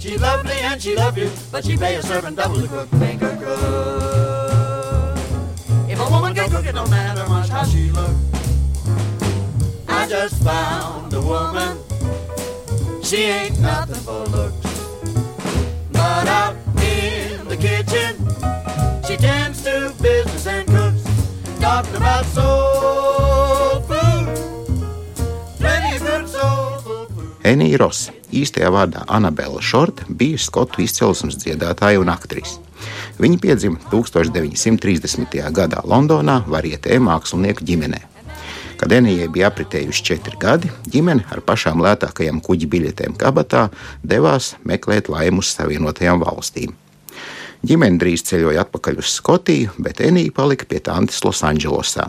She's 0.00 0.20
lovely 0.20 0.58
and 0.62 0.82
she 0.82 0.96
love 0.96 1.16
you, 1.16 1.30
but 1.52 1.64
she 1.64 1.76
pay 1.76 1.94
a 1.94 2.02
servant 2.02 2.38
double 2.38 2.60
to 2.60 2.66
cook. 2.66 2.92
Make 2.94 3.20
her 3.20 3.36
cook. 3.36 5.16
If 5.88 6.00
a 6.00 6.10
woman 6.10 6.34
can 6.34 6.50
cook, 6.50 6.66
it 6.66 6.74
don't 6.74 6.90
matter 6.90 7.24
much 7.28 7.50
how 7.50 7.62
she 7.62 7.92
look. 7.92 8.16
I 9.86 10.08
just 10.08 10.42
found 10.42 11.14
a 11.14 11.20
woman. 11.20 11.78
She 13.04 13.26
ain't 13.26 13.60
nothing 13.60 13.94
for 13.94 14.24
looks, 14.24 14.56
but 15.92 16.26
I 16.26 16.52
in 16.98 17.48
the 17.48 17.56
kitchen. 17.56 18.12
She 19.06 19.16
tends 19.16 19.62
to 19.62 19.92
business 20.02 20.46
and 20.46 20.66
cooks, 20.66 21.02
talking 21.60 21.96
about 21.96 22.24
soul 22.36 23.80
food. 23.88 24.26
Plenty 25.58 25.96
of 25.96 26.02
good 26.02 26.28
soul 26.28 26.78
food. 26.84 27.08
Enija 27.48 27.78
Rosa, 27.80 28.12
īstajā 28.34 28.70
vārdā 28.74 29.04
Anabela 29.08 29.62
Šorta, 29.64 30.04
bija 30.08 30.38
skotu 30.38 30.82
izcelsmes 30.84 31.38
dziedātāja 31.40 32.02
un 32.02 32.10
aktrise. 32.12 32.58
Viņa 33.18 33.40
piedzima 33.42 33.80
1930. 33.90 35.40
gadā 35.54 35.82
Londonā, 35.88 36.42
varietē 36.46 37.00
mākslinieku 37.02 37.66
ģimenē. 37.66 38.02
Kad 38.78 38.92
Enijai 38.94 39.26
bija 39.34 39.48
apritējuši 39.50 40.04
četri 40.06 40.38
gadi, 40.38 40.70
ģimene 40.86 41.24
ar 41.34 41.42
pašām 41.42 41.82
lētākajām 41.82 42.38
kuģi 42.46 42.68
biļetēm 42.70 43.16
kabatā 43.18 43.64
devās 44.06 44.52
meklēt 44.62 45.10
laimu 45.10 45.42
uz 45.42 45.50
Savienotajām 45.56 46.22
valstīm. 46.22 46.76
Ģimene 47.66 47.98
drīz 47.98 48.22
ceļoja 48.28 48.62
atpakaļ 48.66 49.00
uz 49.02 49.10
Skotiju, 49.18 49.72
bet 49.82 49.98
Enija 50.04 50.30
palika 50.34 50.66
pie 50.68 50.78
tantes 50.84 51.24
Losandželosā. 51.26 52.06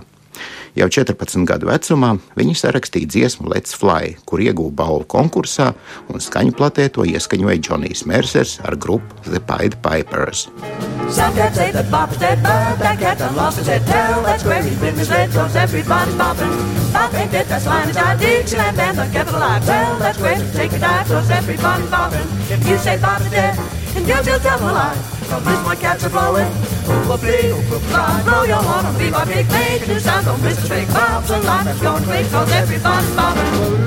Jau 0.77 0.85
14 0.93 1.41
gadu 1.49 1.67
vecumā 1.67 2.11
viņa 2.37 2.53
sarakstīja 2.59 3.09
dziesmu 3.09 3.49
Let's 3.49 3.73
Fly, 3.75 4.13
kur 4.29 4.43
ieguva 4.43 4.69
balvu 4.83 5.07
konkursā, 5.09 5.71
un 6.07 6.21
skaņu 6.21 6.53
platē 6.55 6.85
to 6.93 7.03
ieskaņoja 7.09 7.57
Džonijs 7.65 8.05
Mērsers 8.07 8.59
ar 8.61 8.77
grupu 8.77 9.25
The 9.25 9.41
Pied 9.41 9.79
Pipers. 9.81 10.45
Some 11.09 11.33
cats 11.33 11.57
say 11.57 11.71
that 11.73 11.89
Bob's 11.89 12.19
dead, 12.21 12.37
but 12.43 12.77
that 12.77 12.99
cat's 13.01 13.21
unlost 13.25 13.57
his 13.57 13.67
head. 13.67 13.81
Tell 13.89 14.21
that's 14.21 14.45
where 14.45 14.61
he's 14.61 14.77
been 14.79 14.95
misled, 14.95 15.31
cause 15.33 15.55
everybody's 15.55 16.13
bopping. 16.13 16.53
Bob 16.93 17.15
ain't 17.15 17.31
dead, 17.31 17.47
that's 17.47 17.65
lying 17.65 17.89
inside 17.89 18.19
Dixieland 18.19 18.77
and 18.77 18.97
the 18.99 19.09
capital 19.11 19.41
I. 19.41 19.59
Tell 19.65 19.97
that's 19.97 20.19
where 20.19 20.37
he's 20.37 20.53
taking 20.53 20.79
dive, 20.79 21.07
cause 21.07 21.31
everybody's 21.31 21.89
bopping. 21.89 22.27
If 22.53 22.61
you 22.69 22.77
say 22.77 23.01
Bob's 23.01 23.29
dead, 23.31 23.57
And 23.95 24.05
down, 24.07 24.23
down, 24.23 24.41
down 24.41 24.59
the 24.59 24.71
line, 24.73 24.97
from 25.29 25.43
this 25.43 25.61
my 25.65 25.75
cats 25.75 26.03
are 26.05 26.09
blowing. 26.09 26.47
Oop 26.89 27.09
a 27.09 27.17
bee, 27.17 27.49
oop 27.49 27.71
a 27.73 27.79
blow 28.23 28.43
your 28.43 28.61
horn 28.61 28.85
and 28.85 28.97
be 28.97 29.09
my 29.09 29.25
big 29.25 29.47
mate. 29.49 29.87
New 29.87 29.99
sounds 29.99 30.27
on 30.27 30.39
Mr. 30.39 30.67
Trick, 30.67 30.87
Bop's 30.89 31.29
alive, 31.29 31.67
it's 31.67 31.81
going 31.81 32.03
quick, 32.03 32.29
cause 32.31 32.51
everybody's 32.51 33.15
bobbing. 33.15 33.79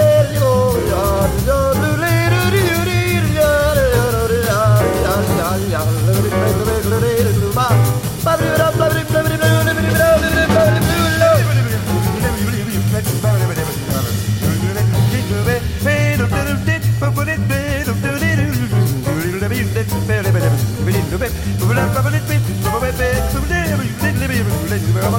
Bye. 24.71 25.11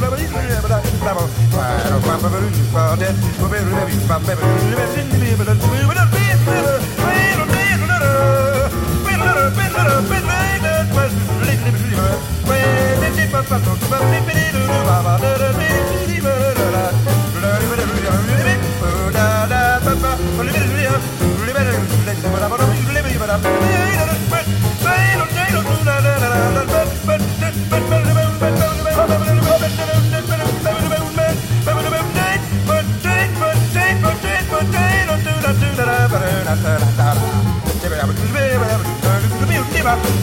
Bob 39.83 40.23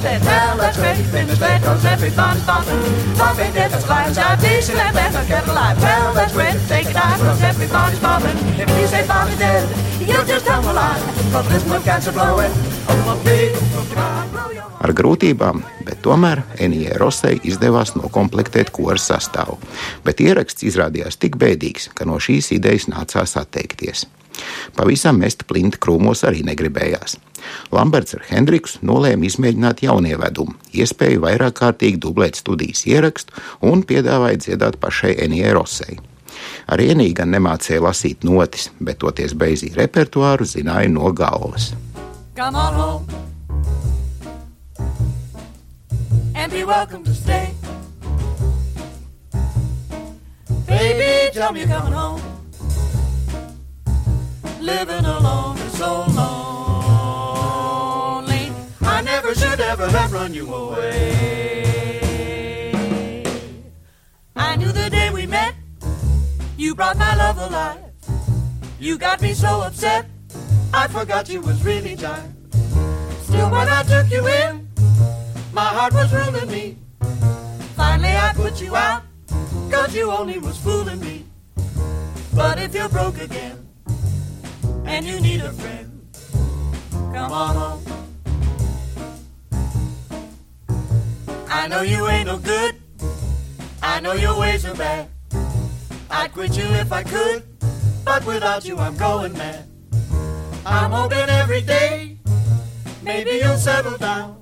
today. 0.00 0.18
Well, 0.24 0.56
let's 0.56 0.78
make 0.78 0.98
it 0.98 1.08
finish 1.12 1.40
late, 1.40 1.62
cause 1.62 1.84
everybody's 1.84 2.44
bumping. 2.44 2.80
Bumping 3.20 3.52
different 3.52 3.88
lines, 3.88 4.18
our 4.18 4.36
decent 4.36 4.78
and 4.78 4.94
better 4.94 5.24
get 5.28 5.46
alive. 5.46 5.76
Well, 5.80 6.14
let's 6.14 6.34
wait 6.34 6.54
and 6.56 6.68
take 6.68 6.88
it 6.88 6.96
out, 6.96 7.18
cause 7.20 7.42
everybody's 7.42 8.00
bumping. 8.00 8.36
If 8.56 8.68
you 8.68 8.86
say 8.86 9.06
Bobby 9.06 9.36
dead, 9.36 9.68
you'll 10.00 10.24
just 10.24 10.46
tumble 10.46 10.78
out. 10.78 11.00
Cause 11.32 11.48
this 11.48 11.64
one 11.68 11.82
catch 11.82 12.06
a 12.08 12.12
blowing. 12.12 12.52
Ar 14.80 14.92
grūtībām, 14.96 15.60
bet 15.84 16.00
tomēr 16.02 16.40
Enijai 16.58 16.96
Rosei 16.98 17.36
izdevās 17.46 17.92
nokopēt 17.94 18.72
kora 18.72 18.98
sastāvu. 18.98 19.58
Bet 20.04 20.22
ieraksts 20.24 20.64
izrādījās 20.64 21.20
tik 21.20 21.36
bēdīgs, 21.36 21.90
ka 21.94 22.08
no 22.08 22.16
šīs 22.18 22.50
idejas 22.56 22.88
nācās 22.88 23.36
atteikties. 23.36 24.06
Pavisam 24.76 25.20
mest 25.20 25.44
plinti 25.46 25.78
krūmos 25.78 26.24
arī 26.24 26.42
negribējās. 26.48 27.18
Lamberts 27.74 28.16
ar 28.18 28.26
Hendriksu 28.28 28.84
nolēma 28.86 29.28
izmēģināt 29.28 29.84
jaunievedumu, 29.86 30.56
iespēju 30.74 31.24
vairāk 31.24 31.58
kārtīgi 31.60 32.00
dublēt 32.02 32.40
studijas 32.40 32.84
ierakstu 32.88 33.36
un 33.66 33.84
piedāvāja 33.86 34.42
dziedāt 34.46 34.80
pašai 34.82 35.16
Enijai 35.26 35.54
Rosei. 35.56 35.98
Arī 36.70 36.90
Enija 36.94 37.20
gan 37.22 37.34
nemācīja 37.34 37.82
lasīt 37.84 38.24
notis, 38.24 38.70
bet 38.80 39.00
toties 39.02 39.34
beizīja 39.36 39.82
repertuāru 39.82 40.46
zināja 40.48 40.92
no 40.92 41.12
galvas. 41.12 41.72
Come 42.36 42.56
on 42.56 42.74
home 42.74 43.20
and 46.40 46.50
be 46.52 46.64
welcome 46.64 47.04
to 47.04 47.14
stay. 47.14 47.50
Baby, 50.66 51.32
tell 51.34 51.52
me 51.52 51.60
you're 51.60 51.68
coming 51.68 51.92
home. 51.92 52.22
Living 54.60 55.04
alone 55.04 55.58
is 55.58 55.78
so 55.78 56.04
lonely. 56.08 56.59
Never 59.22 59.34
should 59.34 59.60
ever 59.60 59.86
have 59.86 60.12
run 60.14 60.32
you 60.32 60.50
away. 60.50 61.92
I 64.34 64.56
knew 64.56 64.72
the 64.72 64.88
day 64.88 65.10
we 65.10 65.26
met, 65.26 65.54
you 66.56 66.74
brought 66.74 66.96
my 66.96 67.14
love 67.16 67.36
alive. 67.36 67.92
You 68.78 68.96
got 68.96 69.20
me 69.20 69.34
so 69.34 69.60
upset, 69.60 70.06
I 70.72 70.88
forgot 70.88 71.28
you 71.28 71.42
was 71.42 71.62
really 71.62 71.96
time. 71.96 72.34
Still, 73.24 73.50
when 73.50 73.68
I 73.68 73.82
took 73.82 74.10
you 74.10 74.26
in, 74.26 74.66
my 75.52 75.66
heart 75.66 75.92
was 75.92 76.10
ruling 76.14 76.50
me. 76.50 76.78
Finally, 77.76 78.16
I 78.16 78.32
put 78.34 78.58
you 78.62 78.74
out, 78.74 79.02
cause 79.70 79.94
you 79.94 80.10
only 80.10 80.38
was 80.38 80.56
fooling 80.56 81.00
me. 81.00 81.26
But 82.34 82.58
if 82.58 82.74
you're 82.74 82.88
broke 82.88 83.20
again, 83.20 83.68
and 84.86 85.04
you 85.04 85.20
need 85.20 85.42
a 85.42 85.52
friend, 85.52 86.08
come 87.12 87.32
on 87.32 87.54
home. 87.54 87.89
I 91.60 91.68
know 91.68 91.82
you 91.82 92.08
ain't 92.08 92.26
no 92.26 92.38
good, 92.38 92.74
I 93.82 94.00
know 94.00 94.14
your 94.14 94.40
ways 94.40 94.64
are 94.64 94.74
bad. 94.74 95.10
I'd 96.10 96.32
quit 96.32 96.56
you 96.56 96.64
if 96.64 96.90
I 96.90 97.02
could, 97.02 97.42
but 98.02 98.24
without 98.24 98.64
you 98.64 98.78
I'm 98.78 98.96
going 98.96 99.34
mad. 99.34 99.68
I'm 100.64 100.90
hoping 100.90 101.28
every 101.28 101.60
day, 101.60 102.16
maybe 103.02 103.32
you'll 103.42 103.58
settle 103.58 103.98
down. 103.98 104.40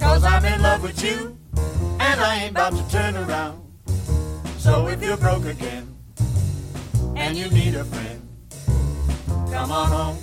Cause 0.00 0.24
I'm 0.24 0.44
in 0.44 0.60
love 0.62 0.82
with 0.82 1.00
you, 1.00 1.38
and 2.00 2.20
I 2.20 2.40
ain't 2.42 2.50
about 2.50 2.72
to 2.72 2.90
turn 2.90 3.16
around. 3.16 3.62
So 4.58 4.88
if 4.88 5.00
you're 5.00 5.16
broke 5.16 5.44
again, 5.44 5.94
and 7.14 7.36
you 7.36 7.48
need 7.50 7.76
a 7.76 7.84
friend, 7.84 8.28
come 9.52 9.70
on 9.70 9.88
home. 9.88 10.16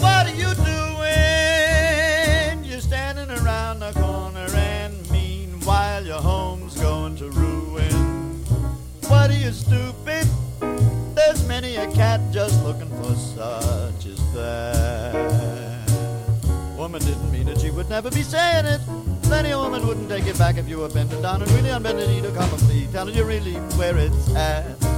What 0.00 0.26
are 0.26 0.34
you 0.34 0.52
doing? 0.56 0.81
Are 9.44 9.50
stupid? 9.50 10.28
There's 11.16 11.48
many 11.48 11.74
a 11.74 11.90
cat 11.90 12.20
just 12.30 12.62
looking 12.62 12.88
for 12.90 13.12
such 13.16 14.06
as 14.06 14.34
that. 14.34 15.90
Woman 16.76 17.00
didn't 17.02 17.32
mean 17.32 17.48
it, 17.48 17.60
she 17.60 17.70
would 17.70 17.88
never 17.88 18.08
be 18.08 18.22
saying 18.22 18.66
it. 18.66 18.80
Plenty 19.24 19.52
of 19.52 19.62
woman 19.62 19.84
wouldn't 19.84 20.08
take 20.08 20.26
it 20.26 20.38
back 20.38 20.58
if 20.58 20.68
you 20.68 20.78
were 20.78 20.88
bending 20.90 21.20
down 21.22 21.42
and 21.42 21.50
really 21.52 21.70
on 21.70 21.82
bended 21.82 22.22
to 22.22 22.30
come 22.30 22.50
and 22.50 22.62
plead, 22.62 22.92
telling 22.92 23.16
you 23.16 23.24
really 23.24 23.54
where 23.76 23.96
it's 23.98 24.32
at. 24.36 24.91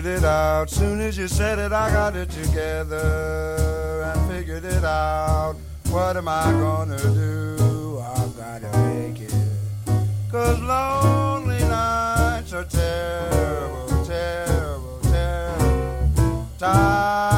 Figured 0.00 0.18
it 0.18 0.24
out. 0.24 0.70
Soon 0.70 1.00
as 1.00 1.18
you 1.18 1.28
said 1.28 1.58
it, 1.58 1.72
I 1.72 1.90
got 1.90 2.16
it 2.16 2.30
together 2.30 4.02
and 4.02 4.30
figured 4.32 4.64
it 4.64 4.84
out. 4.84 5.56
What 5.90 6.16
am 6.16 6.28
I 6.28 6.50
gonna 6.52 6.98
do? 6.98 8.00
I've 8.00 8.34
gotta 8.36 8.70
make 8.78 9.20
it. 9.20 9.34
Cause 10.30 10.58
lonely 10.60 11.58
nights 11.68 12.52
are 12.54 12.64
terrible, 12.64 14.04
terrible, 14.06 15.00
terrible. 15.02 16.46
Tired 16.58 17.29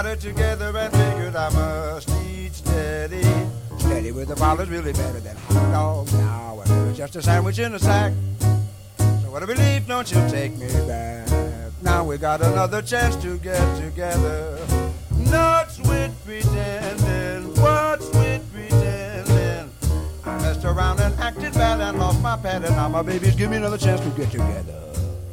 Got 0.00 0.12
it 0.12 0.20
together 0.20 0.74
and 0.78 0.90
figured 0.94 1.36
I 1.36 1.50
must 1.50 2.08
eat 2.24 2.54
steady. 2.54 3.22
Steady 3.76 4.12
with 4.12 4.28
the 4.28 4.36
ball 4.36 4.56
really 4.56 4.94
better 4.94 5.20
than 5.20 5.36
hot 5.36 5.72
dog 5.72 6.12
now. 6.14 6.62
And 6.64 6.96
just 6.96 7.16
a 7.16 7.22
sandwich 7.22 7.58
in 7.58 7.74
a 7.74 7.78
sack. 7.78 8.14
So 8.48 9.30
what 9.30 9.42
a 9.42 9.46
relief, 9.46 9.86
don't 9.86 10.10
you 10.10 10.26
take 10.30 10.56
me 10.56 10.68
back. 10.88 11.28
Now 11.82 12.02
we 12.04 12.16
got 12.16 12.40
another 12.40 12.80
chance 12.80 13.14
to 13.16 13.36
get 13.40 13.60
together. 13.78 14.58
Nuts 15.18 15.78
with 15.80 16.18
pretending, 16.24 17.54
what's 17.60 18.08
with 18.14 18.42
pretending? 18.54 19.70
I 20.24 20.38
messed 20.38 20.64
around 20.64 21.00
and 21.00 21.14
acted 21.20 21.52
bad 21.52 21.78
and 21.82 21.98
lost 21.98 22.22
my 22.22 22.38
pet, 22.38 22.64
and 22.64 22.74
now 22.74 22.88
my 22.88 23.02
babies 23.02 23.34
give 23.34 23.50
me 23.50 23.58
another 23.58 23.76
chance 23.76 24.00
to 24.00 24.08
get 24.16 24.30
together. 24.30 24.80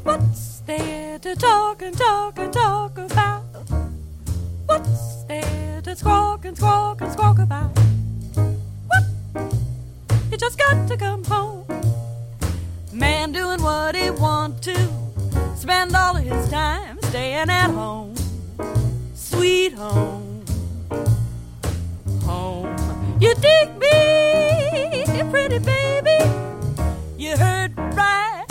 What's 0.04 0.60
there 0.66 1.20
to 1.20 1.36
talk 1.38 1.82
and 1.82 1.98
talk 1.98 2.38
and 2.38 2.52
talk 2.52 2.98
about? 2.98 3.47
What's 4.68 5.24
there 5.24 5.82
to 5.82 5.96
squawk 5.96 6.44
and 6.44 6.58
squawk 6.58 7.00
and 7.00 7.12
squawk 7.12 7.40
about? 7.40 7.72
What? 8.88 9.04
You 10.30 10.38
just 10.38 10.60
got 10.60 10.88
to 10.90 10.98
come 10.98 11.24
home. 11.24 11.66
Man 12.92 13.32
doing 13.32 13.62
what 13.62 13.96
he 13.96 14.10
want 14.10 14.62
to. 14.64 14.78
Spend 15.56 15.96
all 15.96 16.18
of 16.18 16.24
his 16.24 16.50
time 16.50 16.98
staying 17.04 17.50
at 17.50 17.72
home. 17.72 18.14
Sweet 19.16 19.74
home. 19.74 20.44
Home. 22.24 22.76
You 23.22 23.34
dig 23.36 23.70
me, 23.78 25.06
pretty 25.32 25.60
baby. 25.60 26.20
You 27.18 27.38
heard 27.38 27.72
right. 27.96 28.46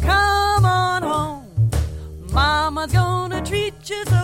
Come 0.00 0.64
on 0.64 1.02
home. 1.02 1.70
Mama's 2.30 2.92
gonna 2.92 3.44
treat 3.44 3.90
you 3.90 4.04
so 4.04 4.17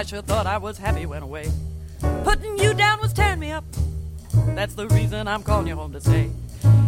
I 0.00 0.02
sure 0.02 0.22
thought 0.22 0.46
I 0.46 0.56
was 0.56 0.78
happy 0.78 1.04
when 1.04 1.22
away. 1.22 1.52
Putting 2.24 2.58
you 2.58 2.72
down 2.72 3.02
was 3.02 3.12
tearing 3.12 3.38
me 3.38 3.50
up. 3.50 3.64
That's 4.56 4.72
the 4.74 4.88
reason 4.88 5.28
I'm 5.28 5.42
calling 5.42 5.66
you 5.66 5.74
home 5.74 5.92
to 5.92 6.00
stay. 6.00 6.30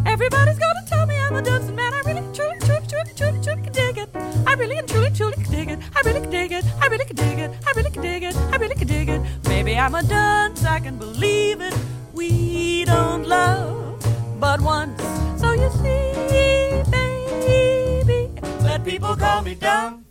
Everybody's 0.06 0.58
gonna 0.58 0.80
tell 0.88 1.04
me 1.04 1.16
I'm 1.18 1.34
a 1.34 1.42
dancing 1.42 1.76
man. 1.76 1.92
I 1.92 2.00
really, 2.06 2.22
truly, 2.32 2.58
truly, 2.60 2.86
truly, 2.88 3.12
truly, 3.14 3.38
truly 3.42 3.62
can 3.64 3.72
dig 3.74 3.98
it. 3.98 4.08
I 4.46 4.54
really 4.54 4.78
and 4.78 4.88
truly, 4.88 5.10
truly 5.10 5.34
can 5.34 5.52
dig 5.52 5.68
it. 5.68 5.78
I 5.94 6.00
really 6.06 6.20
can 6.22 6.30
dig 6.30 6.52
it. 6.52 6.64
I 6.80 6.86
really 6.88 7.04
can 7.04 7.16
dig 7.16 7.38
it. 7.38 7.50
I 7.66 7.72
really 7.76 7.90
can 7.90 8.02
dig 8.02 8.22
it. 8.22 8.34
I 8.34 8.56
really 8.56 8.74
can 8.76 8.88
dig 8.88 9.08
it. 9.10 9.20
Maybe 9.46 9.76
I'm 9.76 9.94
a 9.94 10.02
dunce. 10.02 10.64
I 10.64 10.80
can 10.80 10.96
believe 10.96 11.60
it. 11.60 11.74
We 12.14 12.86
don't 12.86 13.28
love 13.28 14.40
but 14.40 14.58
once. 14.62 15.02
So 15.38 15.52
you 15.52 15.68
see, 15.82 16.82
baby, 16.90 18.30
let 18.62 18.82
people 18.86 19.14
call 19.16 19.42
me 19.42 19.54
dumb 19.54 20.06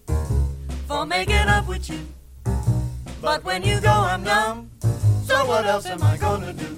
for 0.88 1.08
making 1.08 1.48
up 1.50 1.68
with 1.68 1.90
you. 1.90 1.98
But 3.22 3.44
when 3.44 3.62
you 3.62 3.80
go, 3.80 3.92
I'm 3.92 4.24
numb. 4.24 4.72
So 5.26 5.46
what 5.46 5.66
else 5.66 5.86
am 5.86 6.02
I 6.02 6.18
gonna 6.18 6.54
do? 6.54 6.76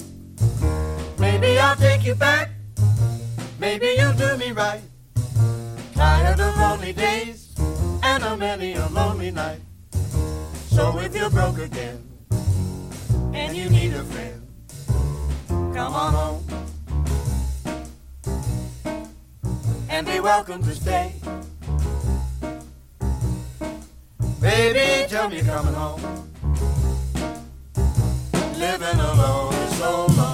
Maybe 1.18 1.58
I'll 1.58 1.78
take 1.78 2.04
you 2.04 2.16
back. 2.16 2.50
Maybe 3.60 3.96
you'll 3.98 4.14
do 4.14 4.36
me 4.36 4.52
right. 4.52 4.82
Tired 5.94 6.40
of 6.42 6.58
lonely 6.58 6.92
days 6.92 7.56
and 8.04 8.24
a 8.24 8.36
many 8.36 8.74
a 8.74 8.88
lonely 8.88 9.32
night. 9.32 9.62
So 10.68 11.00
if 11.00 11.16
you're 11.16 11.30
broke 11.30 11.60
again 11.60 12.04
and 13.34 13.56
you 13.56 13.70
need 13.70 13.94
a 13.94 14.04
friend, 14.04 14.46
come 15.74 15.94
on 15.94 16.14
home 16.14 16.46
and 19.90 20.06
be 20.06 20.20
welcome 20.20 20.62
to 20.64 20.76
stay. 20.76 21.14
Baby, 24.42 25.08
tell 25.08 25.30
me 25.30 25.38
you're 25.38 25.46
coming 25.46 25.74
home. 25.74 26.33
Living 28.60 29.00
alone 29.00 29.54
so 29.78 30.08
lonely. 30.18 30.34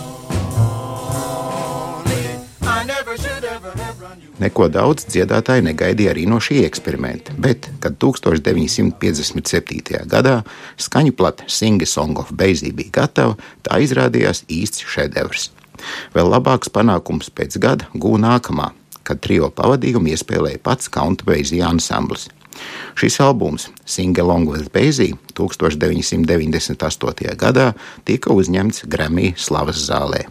I 2.61 2.83
never 2.85 3.17
should 3.17 3.43
ever 3.43 3.71
have 3.83 4.01
run 4.01 4.21
you. 4.21 4.29
Neko 4.39 4.69
daudz 4.71 5.03
dziedātāji 5.11 5.65
negaidīja 5.65 6.13
arī 6.13 6.23
no 6.29 6.39
šī 6.43 6.61
eksperimenta, 6.67 7.33
bet, 7.37 7.69
kad 7.83 7.97
1957. 7.99 10.07
gadā 10.07 10.43
skaņu 10.79 11.11
plate 11.19 11.43
Sing 11.51 11.83
Song 11.85 12.19
of 12.21 12.31
Basie 12.31 12.71
bija 12.71 12.91
gatava, 13.01 13.35
tā 13.67 13.73
izrādījās 13.83 14.45
īsts 14.47 14.85
šedevrs. 14.87 15.49
Vēl 16.15 16.27
labāks 16.31 16.71
panākums 16.71 17.29
pēc 17.35 17.59
gada 17.59 17.85
gūna 17.93 18.35
nākamā, 18.35 18.67
kad 19.03 19.19
trio 19.25 19.49
pavadījumu 19.51 20.07
iespēlēja 20.13 20.59
pats 20.63 20.89
Count 20.93 21.25
Basie 21.27 21.61
ansamblis. 21.65 22.29
Šis 22.95 23.19
albums, 23.19 23.69
Sing 23.85 24.17
Along 24.19 24.45
with 24.47 24.71
Basie, 24.71 25.13
1998. 25.37 27.35
gadā 27.39 27.73
tika 28.05 28.33
uzņemts 28.33 28.83
Grammy 28.91 29.33
slavas 29.37 29.79
zālē. 29.89 30.25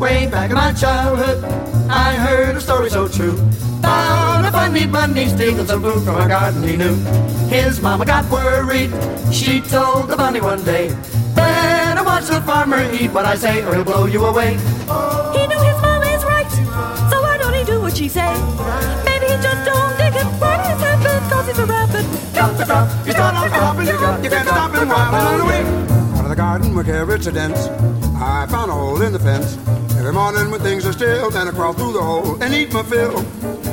Way 0.00 0.26
back 0.26 0.50
in 0.50 0.56
my 0.56 0.72
childhood, 0.72 1.44
I 1.90 2.14
heard 2.16 2.56
a 2.56 2.60
story 2.60 2.90
so 2.90 3.06
true. 3.06 3.36
About 3.78 4.44
a 4.46 4.50
funny 4.50 4.86
bunny 4.86 5.28
stealing 5.28 5.66
some 5.66 5.82
food 5.82 6.02
from 6.04 6.16
a 6.16 6.26
garden 6.26 6.62
he 6.62 6.76
knew. 6.76 6.96
His 7.52 7.82
mama 7.82 8.04
got 8.06 8.24
worried. 8.30 8.90
She 9.30 9.60
told 9.60 10.08
the 10.08 10.16
bunny 10.16 10.40
one 10.40 10.64
day, 10.64 10.88
Better 11.36 12.02
watch 12.02 12.26
the 12.26 12.40
farmer 12.40 12.80
eat 12.92 13.12
what 13.12 13.26
I 13.26 13.36
say, 13.36 13.62
or 13.62 13.74
he'll 13.74 13.84
blow 13.84 14.06
you 14.06 14.24
away. 14.24 14.56
He 15.36 15.46
knew 15.46 15.60
his 15.60 15.78
mama 15.82 16.06
is 16.06 16.24
right, 16.24 16.50
so 17.10 17.20
why 17.20 17.36
don't 17.38 17.54
he 17.54 17.64
do 17.64 17.80
what 17.80 17.96
she 17.96 18.08
say? 18.08 18.32
Maybe 19.04 19.26
he 19.26 19.36
just 19.42 19.64
don't 19.68 19.98
dig 19.98 20.14
it. 20.16 20.43
You 22.34 23.12
start 23.12 23.34
off 23.36 23.48
dropping, 23.48 23.86
you 23.86 23.92
got, 23.92 24.24
you 24.24 24.30
can't 24.30 24.48
stop 24.48 24.74
him 24.74 24.88
while 24.88 25.12
run 25.12 25.40
away. 25.40 25.62
Out 26.18 26.24
of 26.24 26.28
the 26.28 26.36
garden 26.36 26.74
where 26.74 26.84
carrots 26.84 27.26
are 27.26 27.32
dense, 27.32 27.68
I 28.16 28.46
found 28.50 28.70
a 28.70 28.74
hole 28.74 29.00
in 29.02 29.12
the 29.12 29.18
fence. 29.18 29.56
Every 29.96 30.12
morning 30.12 30.50
when 30.50 30.60
things 30.60 30.84
are 30.84 30.92
still, 30.92 31.30
then 31.30 31.48
I 31.48 31.52
crawl 31.52 31.72
through 31.72 31.92
the 31.92 32.02
hole 32.02 32.42
and 32.42 32.52
eat 32.52 32.72
my 32.72 32.82
fill. 32.82 33.20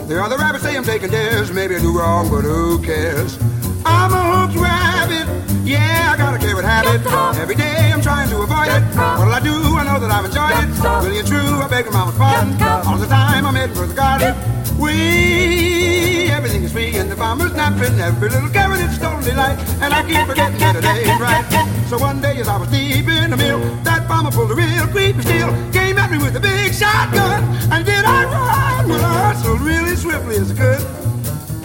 The 0.08 0.22
other 0.22 0.38
rabbits 0.38 0.64
say 0.64 0.78
I'm 0.78 0.84
taking 0.84 1.10
dares, 1.10 1.52
maybe 1.52 1.76
I 1.76 1.80
do 1.80 1.98
wrong, 1.98 2.30
but 2.30 2.42
who 2.42 2.82
cares? 2.84 3.38
I'm 3.86 4.14
a 4.14 4.46
hooked 4.46 4.56
rabbit, 4.58 5.41
yeah, 5.64 6.12
I 6.14 6.18
got 6.18 6.34
a 6.34 6.40
carrot 6.40 6.66
habit. 6.66 7.02
Every 7.40 7.56
day 7.56 7.92
I'm 7.92 8.02
trying 8.02 8.30
to 8.30 8.42
avoid 8.42 8.68
it. 8.70 8.84
What'll 9.18 9.34
I 9.34 9.40
do? 9.40 9.56
I 9.78 9.84
know 9.84 10.00
that 10.00 10.12
I've 10.12 10.26
enjoyed 10.26 10.58
it. 10.58 10.70
Really 11.04 11.20
and 11.20 11.28
true, 11.28 11.62
I 11.62 11.68
beg 11.68 11.86
your 11.86 11.94
mama's 11.94 12.16
pardon. 12.16 12.62
All 12.88 12.98
the 12.98 13.08
time 13.08 13.46
I'm 13.46 13.56
heading 13.56 13.76
for 13.76 13.86
the 13.86 13.94
garden. 13.94 14.36
We, 14.82 16.32
everything 16.32 16.64
is 16.64 16.72
free 16.72 16.96
and 16.96 17.12
the 17.12 17.16
farmer's 17.16 17.54
napping, 17.54 18.00
every 18.00 18.30
little 18.30 18.50
carrot 18.50 18.80
is 18.80 18.96
stolen 18.96 19.24
delight, 19.24 19.60
and 19.80 19.94
I 19.94 20.02
keep 20.02 20.26
forgetting 20.26 20.58
that 20.58 20.76
it 20.76 20.86
ain't 20.86 21.20
right. 21.22 21.46
So 21.88 22.00
one 22.00 22.20
day 22.20 22.38
as 22.38 22.48
I 22.48 22.58
was 22.58 22.68
deep 22.70 23.08
in 23.08 23.30
the 23.30 23.38
mill, 23.38 23.60
that 23.84 24.08
farmer 24.08 24.32
pulled 24.32 24.50
a 24.50 24.56
real 24.56 24.88
creepy 24.88 25.22
steel, 25.22 25.50
came 25.72 26.00
at 26.00 26.10
me 26.10 26.18
with 26.18 26.36
a 26.36 26.40
big 26.40 26.74
shotgun, 26.74 27.44
and 27.72 27.86
did 27.86 28.06
I 28.06 28.24
run? 28.26 28.90
Well, 28.90 29.06
I 29.06 29.34
hustled 29.34 29.62
really 29.62 29.96
swiftly 29.96 30.38
as 30.38 30.50
I 30.50 30.56
could. 30.56 30.82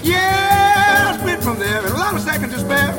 Yeah, 0.05 1.15
I 1.15 1.19
split 1.19 1.43
from 1.43 1.59
there, 1.59 1.87
and 1.87 1.97
a 1.97 2.21
second 2.21 2.51
to 2.51 2.59
spare, 2.59 2.93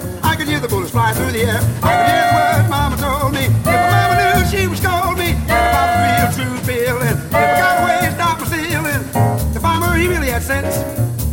I 0.48 0.50
could 0.50 0.60
hear 0.62 0.62
the 0.62 0.74
bullets 0.74 0.92
fly 0.92 1.12
through 1.12 1.34
the 1.34 1.44
air. 1.44 1.60
I 1.84 1.92
hear 2.08 2.64
the 2.64 2.70
Mama 2.70 2.96
told 2.96 3.34
me. 3.34 3.52
If 3.52 3.66
my 3.66 3.92
mama 3.92 4.16
knew, 4.16 4.48
she 4.48 4.66
would 4.66 4.78
scold 4.78 5.18
me. 5.20 5.36
If 5.36 5.52
I 5.52 5.84
was 5.92 6.00
real 6.08 6.30
true 6.40 6.58
feeling, 6.64 7.18
if 7.20 7.36
I 7.36 7.60
got 7.60 7.74
away 7.84 8.16
stopped 8.16 8.40
my 8.40 8.48
ceiling, 8.48 9.04
the 9.52 9.60
farmer 9.60 9.94
he 9.98 10.08
really 10.08 10.30
had 10.30 10.42
sense. 10.42 10.80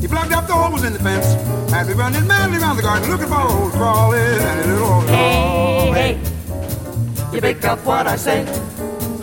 He 0.00 0.08
plugged 0.08 0.32
up 0.32 0.48
the 0.48 0.54
holes 0.54 0.82
in 0.82 0.94
the 0.94 0.98
fence. 0.98 1.26
Had 1.70 1.86
me 1.86 1.94
running 1.94 2.26
madly 2.26 2.58
around 2.58 2.74
the 2.74 2.82
garden 2.82 3.08
looking 3.08 3.28
for 3.28 3.34
a 3.34 3.46
hole 3.46 3.70
to 3.70 3.76
crawl 3.76 4.12
in, 4.14 4.40
and 4.40 4.60
a 4.60 4.72
little 4.72 4.88
hole. 4.88 5.92
Hey, 5.92 6.14
hey, 6.14 6.18
you 7.32 7.40
pick 7.40 7.64
up 7.64 7.84
what 7.86 8.08
I 8.08 8.16
say. 8.16 8.44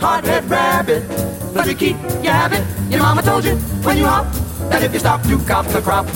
Hard-head 0.00 0.48
rabbit, 0.48 1.06
but 1.52 1.66
you 1.66 1.74
keep 1.74 2.00
your 2.24 2.32
habit. 2.32 2.64
Your 2.90 3.00
mama 3.00 3.20
told 3.20 3.44
you 3.44 3.56
when 3.84 3.98
you 3.98 4.06
hop 4.06 4.24
that 4.70 4.82
if 4.82 4.94
you 4.94 5.00
stop 5.00 5.22
to 5.24 5.38
cop 5.40 5.66
the 5.66 5.82
crop, 5.82 6.06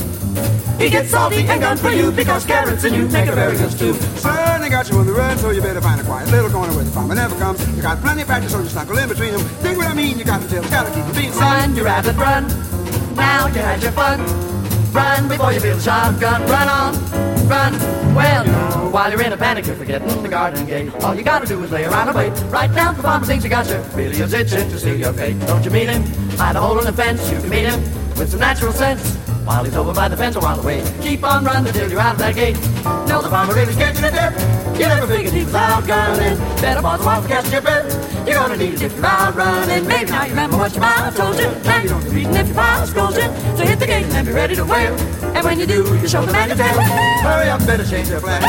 he 0.78 0.90
gets 0.90 1.10
salty 1.10 1.46
and 1.48 1.60
gun 1.60 1.76
for 1.76 1.90
you 1.90 2.10
because 2.12 2.44
carrots 2.44 2.84
and 2.84 2.94
you 2.94 3.08
make 3.08 3.28
a 3.28 3.34
very 3.34 3.56
good 3.56 3.70
stew. 3.70 3.94
Son, 3.94 4.60
they 4.60 4.68
got 4.68 4.88
you 4.90 4.98
on 4.98 5.06
the 5.06 5.12
run, 5.12 5.38
so 5.38 5.50
you 5.50 5.62
better 5.62 5.80
find 5.80 6.00
a 6.00 6.04
quiet 6.04 6.30
little 6.30 6.50
corner 6.50 6.74
where 6.74 6.84
the 6.84 6.90
farmer 6.90 7.14
never 7.14 7.36
comes. 7.36 7.60
You 7.76 7.82
got 7.82 8.00
plenty 8.00 8.22
of 8.22 8.28
practice, 8.28 8.54
on 8.54 8.62
your 8.62 8.70
snuggle 8.70 8.98
in 8.98 9.08
between 9.08 9.32
them. 9.32 9.40
Think 9.62 9.78
what 9.78 9.86
I 9.86 9.94
mean? 9.94 10.18
You 10.18 10.24
got 10.24 10.42
to 10.42 10.48
tell, 10.48 10.62
gotta 10.64 10.90
keep 10.94 11.04
them 11.04 11.14
being 11.14 11.32
Run, 11.32 11.76
you 11.76 11.84
rabbit, 11.84 12.16
run. 12.16 12.46
Now 13.14 13.46
you 13.46 13.60
had 13.60 13.82
your 13.82 13.92
fun. 13.92 14.20
Run 14.92 15.28
before 15.28 15.52
you 15.52 15.60
feel 15.60 15.76
the 15.76 15.82
shotgun. 15.82 16.42
Run 16.42 16.68
on, 16.68 16.94
run. 17.48 17.72
Well, 18.14 18.46
you 18.46 18.52
know, 18.52 18.88
while 18.90 19.10
you're 19.10 19.22
in 19.22 19.32
a 19.32 19.36
panic, 19.36 19.66
you're 19.66 19.76
forgetting 19.76 20.22
the 20.22 20.28
garden 20.28 20.64
gate. 20.66 20.90
All 21.02 21.14
you 21.14 21.22
gotta 21.22 21.46
do 21.46 21.62
is 21.62 21.70
lay 21.70 21.84
around 21.84 22.08
and 22.08 22.16
wait. 22.16 22.32
Right 22.50 22.70
now, 22.70 22.92
the 22.92 23.02
farmer 23.02 23.26
thinks 23.26 23.44
you 23.44 23.50
got 23.50 23.68
you. 23.68 23.76
Really 23.94 24.16
is 24.16 24.32
itching 24.32 24.68
to 24.70 24.78
see 24.78 24.96
your 24.96 25.12
fate. 25.12 25.38
Don't 25.40 25.64
you 25.64 25.70
meet 25.70 25.88
him? 25.88 26.02
Hide 26.38 26.56
a 26.56 26.60
hole 26.60 26.78
in 26.78 26.84
the 26.86 26.92
fence. 26.92 27.30
You 27.30 27.38
can 27.38 27.50
meet 27.50 27.66
him 27.66 27.80
with 28.16 28.30
some 28.30 28.40
natural 28.40 28.72
sense. 28.72 29.25
While 29.46 29.62
he's 29.62 29.76
over 29.76 29.94
by 29.94 30.08
the 30.08 30.16
fence 30.16 30.34
or 30.34 30.44
on 30.44 30.58
the 30.58 30.66
way. 30.66 30.82
Keep 31.02 31.22
on 31.22 31.44
running 31.44 31.72
till 31.72 31.88
you're 31.88 32.00
out 32.00 32.14
of 32.14 32.18
that 32.18 32.34
gate. 32.34 32.56
No, 33.06 33.22
the 33.22 33.30
farmer 33.30 33.54
really 33.54 33.72
scared 33.72 33.94
you 33.94 34.02
to 34.02 34.10
death. 34.10 34.34
You 34.74 34.86
never 34.86 35.06
figured 35.06 35.32
he 35.32 35.44
was 35.44 35.54
out 35.54 35.86
gunning. 35.86 36.36
Better 36.60 36.82
pause 36.82 37.00
a 37.00 37.04
while 37.04 37.22
for 37.22 37.28
catching 37.28 37.52
your 37.52 37.62
breath. 37.62 37.86
You're 38.26 38.34
gonna 38.34 38.56
need 38.56 38.74
it 38.74 38.82
if 38.82 38.96
you're 38.96 39.06
out 39.06 39.36
running. 39.36 39.86
Maybe 39.86 40.10
now 40.10 40.24
you 40.24 40.30
remember 40.30 40.56
what 40.56 40.72
your 40.72 40.80
mama 40.80 41.16
told 41.16 41.38
you. 41.38 41.48
Now 41.62 41.80
you 41.80 41.88
don't 41.88 42.04
be 42.04 42.10
beaten 42.10 42.34
if 42.34 42.48
your 42.48 42.56
father 42.56 42.86
scolds 42.90 43.16
you. 43.16 43.28
So 43.56 43.64
hit 43.64 43.78
the 43.78 43.86
gate 43.86 44.02
and 44.02 44.12
then 44.12 44.24
be 44.24 44.32
ready 44.32 44.56
to 44.56 44.64
wail. 44.64 44.92
And 45.22 45.44
when 45.44 45.60
you 45.60 45.66
do, 45.66 45.96
you 45.96 46.08
show 46.08 46.26
the 46.26 46.32
man 46.32 46.48
your 46.48 46.58
tail. 46.58 46.80
Hurry 47.22 47.48
up, 47.48 47.64
better 47.64 47.86
change 47.86 48.08
your 48.08 48.20
plan. 48.20 48.42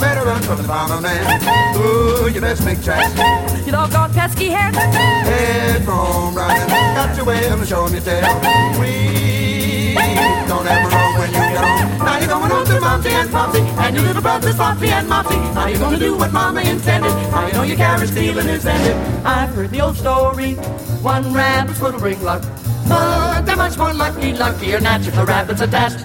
Better 0.00 0.24
run 0.24 0.40
from 0.42 0.58
the 0.58 0.64
farmer 0.64 1.00
man. 1.00 1.42
Ooh, 1.76 2.30
you 2.30 2.40
best 2.40 2.64
make 2.64 2.80
tracks. 2.80 3.10
You 3.66 3.72
doggone 3.72 4.14
pesky 4.14 4.50
hare. 4.50 4.70
Head 4.70 5.84
from 5.84 6.32
running. 6.32 6.68
Got 6.68 7.16
your 7.16 7.26
way 7.26 7.48
of 7.48 7.66
showing 7.66 7.92
your 7.92 8.02
tail. 8.02 9.33
Don't 10.48 10.66
ever 10.66 10.90
know 10.90 11.08
when 11.18 11.30
you 11.32 11.54
don't. 11.54 11.98
Now 12.04 12.18
you're 12.18 12.28
going 12.28 12.50
home 12.50 12.66
to 12.66 12.76
Momsy 12.80 13.10
and 13.10 13.30
Popsy 13.30 13.60
And 13.60 13.96
your 13.96 14.04
little 14.04 14.22
brothers 14.22 14.54
Flopsy 14.54 14.88
and 14.88 15.08
Mopsy 15.08 15.54
Now 15.54 15.66
you're 15.66 15.78
gonna 15.78 15.98
do 15.98 16.16
what 16.16 16.32
Mama 16.32 16.60
intended 16.60 17.14
Now 17.30 17.46
you 17.46 17.52
know 17.52 17.62
your 17.62 17.76
carrot 17.76 18.08
stealing 18.08 18.48
is 18.48 18.66
ended 18.66 18.96
I've 19.24 19.54
heard 19.54 19.70
the 19.70 19.80
old 19.80 19.96
story 19.96 20.54
One 21.02 21.32
rabbit's 21.32 21.78
foot 21.78 21.94
will 21.94 22.00
bring 22.00 22.22
luck 22.22 22.42
But 22.88 23.42
they're 23.42 23.56
much 23.56 23.78
more 23.78 23.94
lucky, 23.94 24.32
luckier 24.34 24.80
natural 24.80 25.24
rabbits 25.24 25.60
attached 25.60 26.04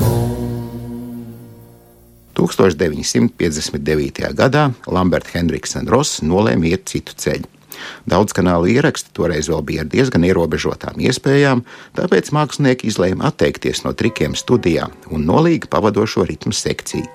1959. 2.39 4.33
gadā 4.33 4.71
Lamberta 4.87 5.35
Hendriksa 5.35 5.81
un 5.81 5.89
Ross 5.91 6.21
nolēma 6.23 6.69
iet 6.71 6.87
citu 6.87 7.13
ceļu. 7.19 7.58
Daudz 8.09 8.33
kanālu 8.35 8.69
ieraksti 8.71 9.13
toreiz 9.15 9.49
vēl 9.51 9.63
bija 9.65 9.83
ar 9.85 9.89
diezgan 9.91 10.25
ierobežotām 10.27 10.99
iespējām, 11.03 11.63
tāpēc 11.97 12.31
mākslinieki 12.35 12.89
izlēma 12.89 13.29
atteikties 13.29 13.83
no 13.85 13.93
trikiem 13.97 14.35
studijā 14.39 14.89
un 15.13 15.25
nolīga 15.29 15.69
pavadošo 15.71 16.25
ritmu 16.29 16.53
sekciju. 16.55 17.07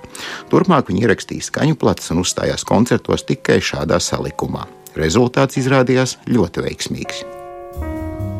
Turpmāk 0.53 0.91
viņi 0.91 1.05
ierakstīja 1.07 1.49
skaņu 1.51 1.79
plats 1.81 2.11
un 2.15 2.23
uzstājās 2.25 2.67
koncertos 2.69 3.27
tikai 3.29 3.61
šādā 3.65 3.99
salikumā. 4.03 4.67
Rezultāts 4.95 5.59
izrādījās 5.59 6.19
ļoti 6.31 6.63
veiksmīgs. 6.69 7.25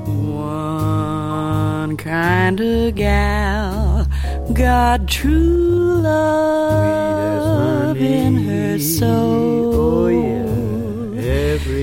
One 0.07 1.97
kind 1.97 2.61
of 2.61 2.95
gal 2.95 4.07
got 4.55 5.09
true 5.09 6.01
love 6.05 7.97
in 7.99 8.37
her 8.37 8.79
soul. 8.79 9.35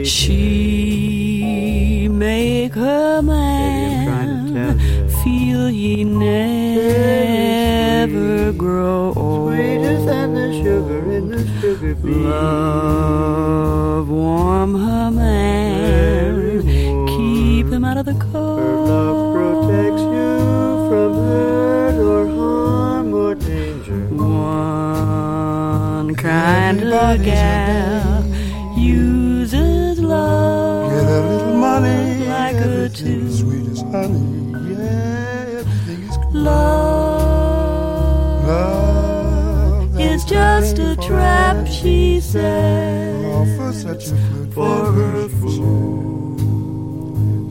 She 0.05 2.07
make 2.07 2.75
her 2.75 3.23
man 3.23 4.77
feel 5.23 5.65
he 5.65 6.03
never 6.03 6.83
grow 8.53 9.11
old. 9.15 9.53
than 9.53 10.35
the 10.35 10.53
sugar 10.61 11.11
in 11.11 11.29
the 11.29 11.43
sugar 11.59 11.95
Love 12.07 14.09
warm 14.09 14.75
her 14.75 15.09
man, 15.09 16.61
keep 17.07 17.65
him 17.73 17.83
out 17.83 17.97
of 17.97 18.05
the 18.05 18.13
cold. 18.13 18.59
Her 18.59 18.75
love 18.93 19.33
protects 19.33 20.03
you 20.03 20.37
from 20.87 21.15
hurt 21.15 21.99
or 21.99 22.27
harm 22.27 23.11
or 23.11 23.33
danger. 23.33 24.05
One 24.09 26.13
kind 26.13 26.83
of 26.83 27.23
gal 27.23 28.10
Sweet 33.91 33.99
as 33.99 34.07
honey. 34.07 34.73
Yeah, 34.73 35.59
everything 35.59 36.03
is 36.03 36.17
good. 36.17 36.33
Love 36.33 37.61
Love 38.47 39.99
is 39.99 40.23
just 40.25 40.79
a 40.79 40.95
trap, 40.95 41.67
she 41.67 42.19
said. 42.21 43.57
For 43.57 43.73
such 43.73 44.07
a 44.07 44.11
good 44.11 44.53
for 44.53 44.91
her 44.91 45.27
fool. 45.29 46.37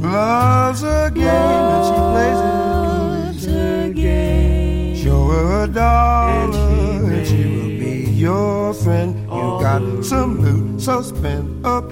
Love's 0.00 0.82
a 0.82 1.10
game 1.14 1.24
and 1.26 1.84
she 1.86 1.94
plays 2.10 2.40
Love's 2.40 3.44
it. 3.46 3.52
her 3.52 3.92
game. 3.92 4.96
Show 4.96 5.26
her 5.28 5.64
a 5.64 5.68
dollar 5.68 7.12
and 7.12 7.26
she 7.26 7.44
will 7.44 7.78
be 7.78 8.10
your 8.12 8.72
friend. 8.74 9.14
You 9.24 9.60
got 9.60 10.04
some 10.04 10.40
loot, 10.40 10.80
so 10.80 11.02
spend 11.02 11.64
a 11.66 11.82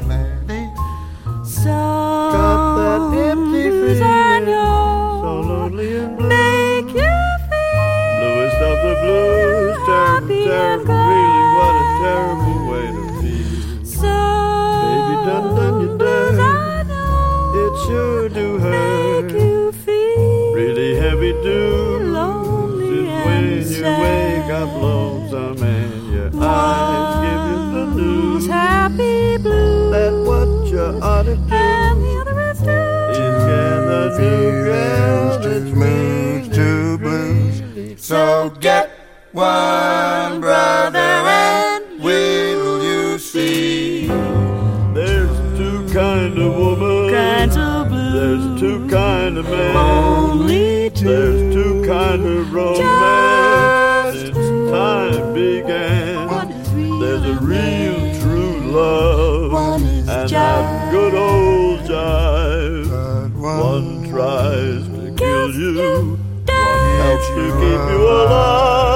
plenty. 1.63 2.33
Some 2.33 2.77
that 2.77 3.03
empty 3.31 3.69
blues 3.71 4.01
I 4.01 4.41
know 4.41 5.21
So 5.23 5.41
lonely 5.49 5.97
and 5.99 6.17
blue. 6.17 6.29
make 6.29 6.89
you 6.95 7.17
feel 7.49 8.11
Bluest 8.19 8.61
of 8.69 8.77
the 8.85 8.95
blues, 9.03 9.79
happy 9.89 10.43
and 10.51 10.87
kind 49.29 49.39
of 49.39 49.45
man. 49.51 49.77
Only 49.77 50.89
two. 50.91 51.05
There's 51.05 51.55
two 51.55 51.85
kind 51.87 52.25
of 52.25 52.51
romance. 52.51 54.19
Since 54.21 54.71
time 54.71 55.35
began. 55.35 56.27
One 56.29 57.01
There's 57.01 57.25
a 57.25 57.35
real 57.45 58.21
true 58.23 58.61
love. 58.73 59.53
One 59.53 59.83
and 59.85 60.31
that 60.31 60.91
good 60.91 61.15
old 61.15 61.81
jive. 61.81 62.89
But 62.89 63.65
One 63.65 64.09
tries 64.09 64.89
to 64.89 65.15
kill 65.15 65.51
you. 65.51 66.17
one. 66.47 66.97
Helps 66.97 67.29
to 67.29 67.51
keep 67.61 67.91
you 67.93 68.09
alive. 68.09 68.88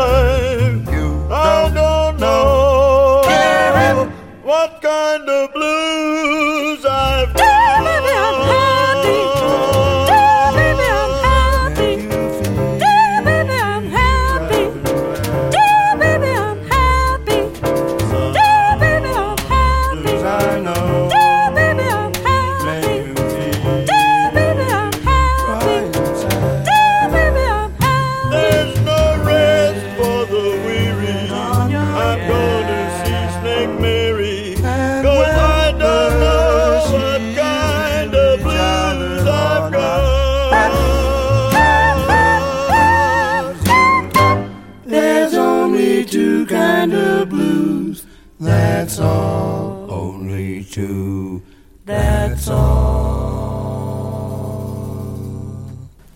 That's 48.43 48.99
all. 48.99 49.87
Only 49.89 50.65
two. 50.65 51.43
That's 51.87 52.51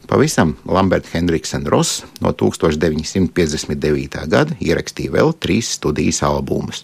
Pavisam 0.06 0.56
Lamberta 0.66 1.08
Hendriksena 1.12 1.70
Ross 1.70 2.02
no 2.20 2.32
1959. 2.32 4.26
gada 4.26 4.58
ierakstīja 4.58 5.14
vēl 5.14 5.34
trīs 5.38 5.70
studijas 5.78 6.22
albumus. 6.26 6.82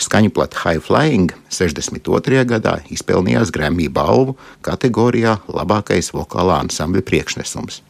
Skaņu 0.00 0.32
plata 0.32 0.56
High 0.64 0.80
Flying 0.80 1.28
62. 1.52 2.44
gadā 2.48 2.78
izpelnījās 2.88 3.52
Grammy 3.52 3.88
balvu 3.92 4.38
kategorijā 4.64 5.42
Labākais 5.52 6.12
vokālā 6.16 6.56
ansambļa 6.64 7.04
priekšnesums. 7.04 7.82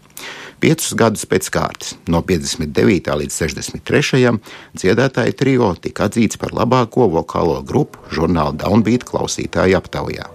Piecus 0.60 0.92
gadus 0.92 1.22
pēc 1.24 1.46
kārtas, 1.54 1.94
no 2.12 2.20
59. 2.20 3.08
līdz 3.22 3.36
63. 3.38 4.34
dziedātāja 4.76 5.32
trio 5.32 5.70
tika 5.80 6.10
atzīts 6.10 6.40
par 6.40 6.52
labāko 6.56 7.08
vokālo 7.14 7.62
grupu 7.64 8.02
žurnāla 8.12 8.52
Downbeat 8.60 9.08
klausītāju 9.08 9.80
aptaujā. 9.80 10.28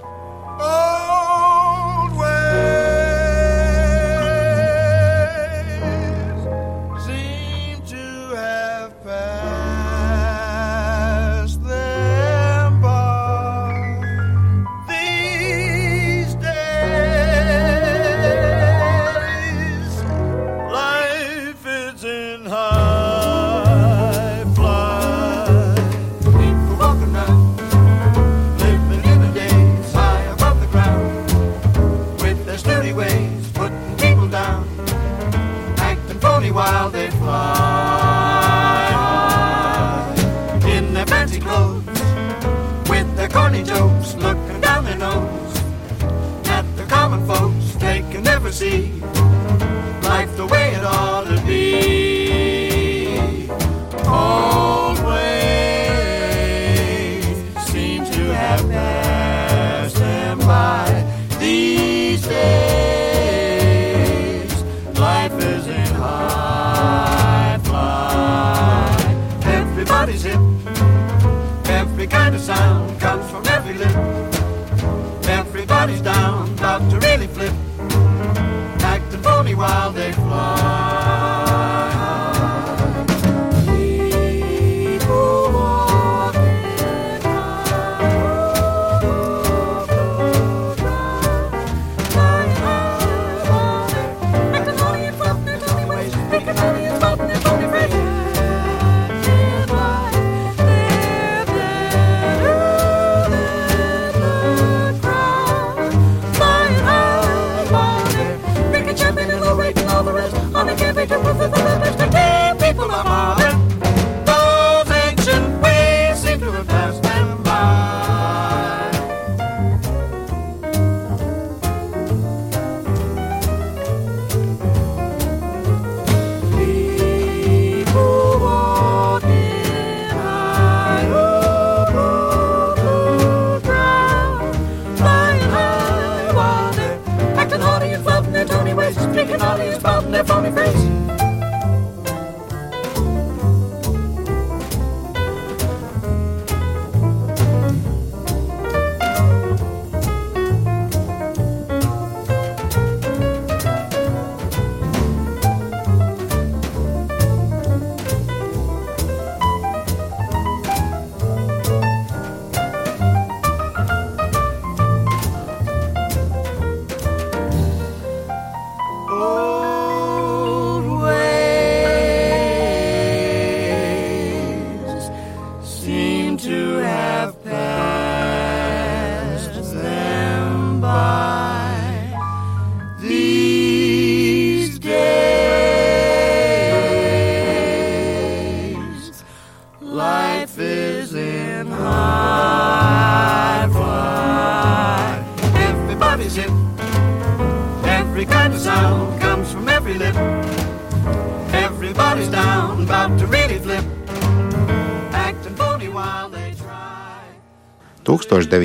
Every 70.28 72.08
kind 72.08 72.34
of 72.34 72.42
sound 72.42 73.00
comes 73.00 73.30
from 73.30 73.46
every 73.48 73.76
lip. 73.76 73.96
Everybody's 75.28 76.02
down, 76.02 76.52
about 76.54 76.90
to 76.90 77.00
really 77.00 77.28
flip. 77.28 77.54
Acting 78.82 79.22
phony 79.22 79.54
while 79.54 79.92
they 79.92 80.12
fly. 80.14 80.65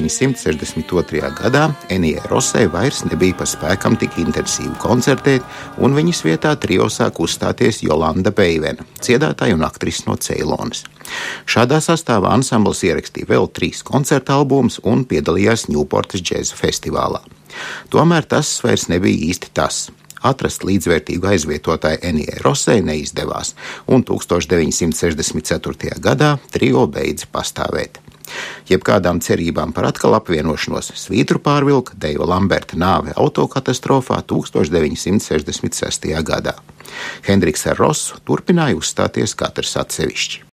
1962. 0.00 1.20
gadā 1.36 1.66
Enijai 1.92 2.22
Rosai 2.30 2.66
vairs 2.72 3.02
nebija 3.04 3.36
pa 3.40 3.46
spēkam 3.48 3.98
tik 4.00 4.16
intensīvi 4.22 4.72
koncertēt, 4.80 5.44
un 5.78 5.94
viņas 5.96 6.22
vietā 6.24 6.54
trio 6.60 6.88
sāk 6.92 7.20
uzstāties 7.20 7.82
Jolanda 7.84 8.32
Beivena, 8.32 8.86
dziedātāja 9.00 9.58
un 9.58 9.66
aktrise 9.66 10.06
no 10.08 10.16
Ceilonas. 10.16 10.84
Šādā 11.44 11.80
sastāvā 11.84 12.32
ansambls 12.32 12.82
ierakstīja 12.86 13.28
vēl 13.28 13.50
trīs 13.52 13.84
koncerta 13.84 14.38
albumus 14.38 14.80
un 14.84 15.04
piedalījās 15.04 15.68
Ņūportas 15.68 16.24
džēza 16.24 16.56
festivālā. 16.56 17.20
Tomēr 17.92 18.28
tas 18.30 18.52
vairs 18.64 18.88
nebija 18.88 19.30
īsti 19.30 19.52
tas. 19.52 19.88
Atrast 20.20 20.64
līdzvērtīgu 20.68 21.28
aizvietotāju 21.32 22.02
Enijai 22.04 22.40
Rosai 22.44 22.80
neizdevās, 22.84 23.54
un 23.88 24.04
1964. 24.04 25.96
gadā 26.00 26.36
trio 26.52 26.86
beidza 26.92 27.28
pastāvēt. 27.32 27.99
Jebkādām 28.70 29.20
cerībām 29.24 29.72
par 29.76 29.88
atkal 29.90 30.14
apvienošanos 30.18 30.92
svītru 30.98 31.40
pārvilka 31.42 31.96
Deiva 32.00 32.26
Lamberta 32.30 32.76
nāve 32.78 33.14
autokatastrofā 33.16 34.20
1966. 34.26 36.10
gadā. 36.26 36.54
Hendriks 37.26 37.66
ar 37.70 37.76
Rosu 37.80 38.20
turpināja 38.26 38.78
uzstāties 38.78 39.34
katrs 39.38 39.76
atsevišķi. 39.80 40.46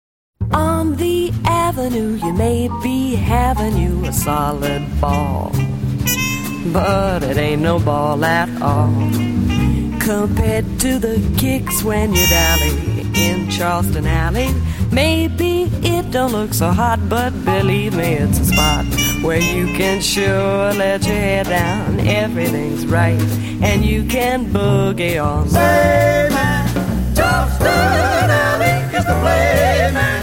On 0.53 0.95
the 0.95 1.31
avenue, 1.47 2.19
you 2.21 2.33
may 2.33 2.69
be 2.83 3.15
having 3.15 3.77
you 3.77 4.05
a 4.05 4.13
solid 4.13 4.83
ball, 5.01 5.51
but 6.73 7.23
it 7.23 7.37
ain't 7.37 7.61
no 7.61 7.79
ball 7.79 8.23
at 8.23 8.49
all 8.61 8.91
compared 10.05 10.79
to 10.79 10.99
the 10.99 11.17
kicks 11.35 11.83
when 11.83 12.13
you 12.13 12.27
dally 12.27 13.01
in 13.15 13.49
Charleston 13.49 14.05
Alley. 14.05 14.53
Maybe 14.91 15.63
it 15.81 16.11
don't 16.11 16.31
look 16.31 16.53
so 16.53 16.69
hot, 16.69 17.09
but 17.09 17.31
believe 17.43 17.95
me, 17.95 18.13
it's 18.13 18.37
a 18.37 18.45
spot 18.45 18.85
where 19.23 19.39
you 19.39 19.65
can 19.73 20.01
sure 20.01 20.73
let 20.73 21.07
your 21.07 21.15
hair 21.15 21.43
down. 21.43 21.99
Everything's 22.01 22.85
right, 22.85 23.19
and 23.63 23.83
you 23.83 24.05
can 24.05 24.45
boogie 24.45 25.23
all 25.23 25.47
Say, 25.47 26.29
man, 26.29 27.15
Charleston 27.15 27.67
Alley 27.67 28.97
is 28.97 29.05
the 29.05 29.19
place. 29.21 30.14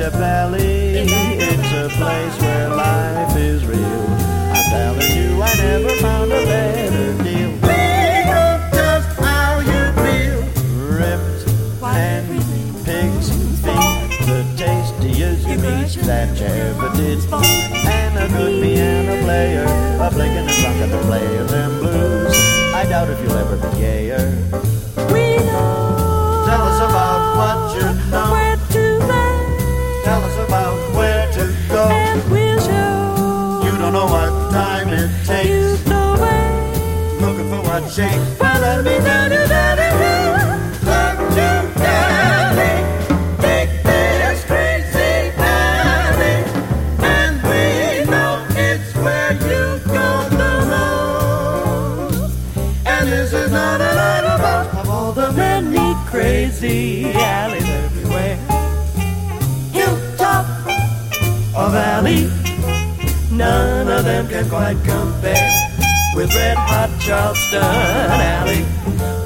Here 0.00 0.10
to 0.10 0.16
tell 0.16 0.56
you, 0.56 0.56
Pally, 0.56 0.92
it's 0.98 1.72
a 1.72 1.88
place 1.96 2.40
where 2.40 2.68
life 2.70 3.36
is 3.36 3.66
real. 3.66 4.06
I'm 4.52 4.64
telling 4.70 5.16
you, 5.16 5.42
I 5.42 5.54
never 5.54 5.96
found 5.96 6.32
a 6.32 6.44
better 6.44 7.22
deal. 7.22 7.50
We 7.50 7.78
know 8.28 8.70
just 8.72 9.08
how 9.20 9.60
you 9.60 9.92
feel. 10.02 10.40
Ripped 10.88 11.48
and 11.82 12.84
pig's 12.84 13.30
feet, 13.60 14.26
the 14.26 14.44
tastiest 14.56 15.46
meat 15.46 16.06
that 16.06 16.38
you 16.38 16.46
ever 16.46 16.96
did. 16.96 17.18
And 17.32 18.18
a 18.18 18.28
good 18.28 18.62
piano 18.62 19.22
player, 19.22 19.64
a 20.00 20.10
blinking 20.10 20.48
and 20.48 20.64
rocking 20.64 20.90
the 20.90 21.02
player 21.06 21.44
them 21.44 21.78
blues. 21.80 22.34
I 22.74 22.86
doubt 22.88 23.10
if 23.10 23.20
you'll 23.20 23.38
ever 23.38 23.56
be 23.56 23.78
gayer. 23.78 24.30
We 25.12 25.36
know 25.36 26.00
Tell 26.46 26.62
us 26.62 26.78
about 26.78 27.36
what 27.36 27.74
you 27.76 28.10
know. 28.10 28.19
Shape. 37.90 38.22
Follow 38.38 38.82
me 38.84 38.98
down 39.00 39.30
to 39.30 39.46
Valley 39.48 39.90
Road. 40.00 40.88
Up 40.88 41.16
to 41.18 41.48
Valley. 41.80 42.74
Take 43.42 43.82
this 43.82 44.44
crazy 44.44 45.32
alley. 45.36 46.36
And 47.02 47.42
we 47.42 48.04
know 48.08 48.46
it's 48.50 48.94
where 48.94 49.32
you 49.32 49.80
go 49.90 50.06
the 50.30 50.52
most. 50.70 52.32
And 52.86 53.08
this 53.08 53.32
is 53.32 53.50
not 53.50 53.80
a 53.80 53.92
little 54.02 54.38
boat 54.38 54.68
of 54.80 54.88
all 54.88 55.12
the 55.12 55.32
Many 55.32 55.94
crazy 56.06 57.10
alleys 57.12 57.68
everywhere. 57.68 58.36
hilltop 59.72 60.46
or 61.58 61.70
valley. 61.70 62.30
None 63.32 63.88
of 63.88 64.04
them 64.04 64.28
can 64.28 64.48
quite 64.48 64.78
compare 64.84 65.69
with 66.20 66.34
red 66.34 66.58
hot 66.58 66.90
Charleston 67.00 67.62
Alley. 67.62 68.62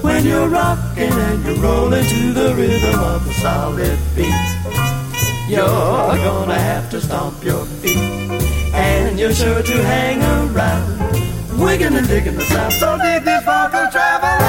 When 0.00 0.24
you're 0.24 0.48
rocking 0.48 1.12
and 1.12 1.44
you're 1.44 1.56
rolling 1.56 2.06
to 2.06 2.32
the 2.32 2.54
rhythm 2.54 3.00
of 3.00 3.24
the 3.26 3.32
solid 3.34 3.98
beat, 4.14 4.48
you're 5.48 6.18
gonna 6.28 6.54
have 6.54 6.88
to 6.90 7.00
stomp 7.00 7.42
your 7.42 7.66
feet, 7.82 7.98
and 8.72 9.18
you're 9.18 9.34
sure 9.34 9.60
to 9.60 9.76
hang 9.82 10.22
around, 10.22 11.58
wigging 11.58 11.94
and 11.96 12.06
digging 12.06 12.36
the 12.36 12.44
sound. 12.44 12.72
So 12.74 12.96
dig 12.98 13.24
this 13.24 13.42
vocal 13.42 13.86
traveler 13.90 14.43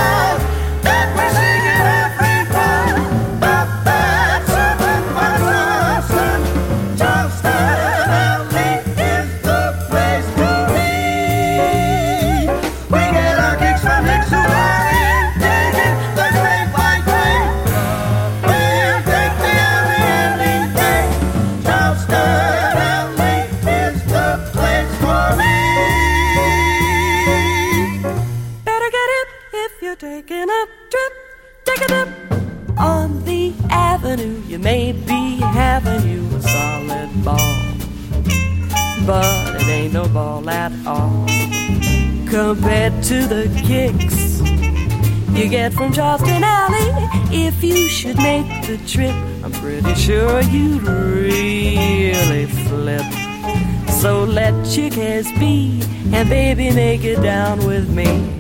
compared 42.36 43.02
to 43.02 43.26
the 43.28 43.48
kicks 43.66 44.42
you 45.40 45.48
get 45.48 45.72
from 45.72 45.94
Charleston 45.94 46.44
Alley. 46.44 46.90
If 47.32 47.64
you 47.64 47.88
should 47.88 48.18
make 48.18 48.46
the 48.68 48.78
trip, 48.86 49.16
I'm 49.42 49.54
pretty 49.54 49.96
sure 49.96 50.42
you'd 50.42 50.84
really 50.84 52.46
flip. 52.46 53.06
So 54.02 54.26
let 54.26 54.54
your 54.76 54.90
cares 54.90 55.32
be, 55.40 55.82
and 56.12 56.28
baby, 56.28 56.72
make 56.72 57.06
it 57.06 57.22
down 57.22 57.66
with 57.66 57.90
me 57.90 58.35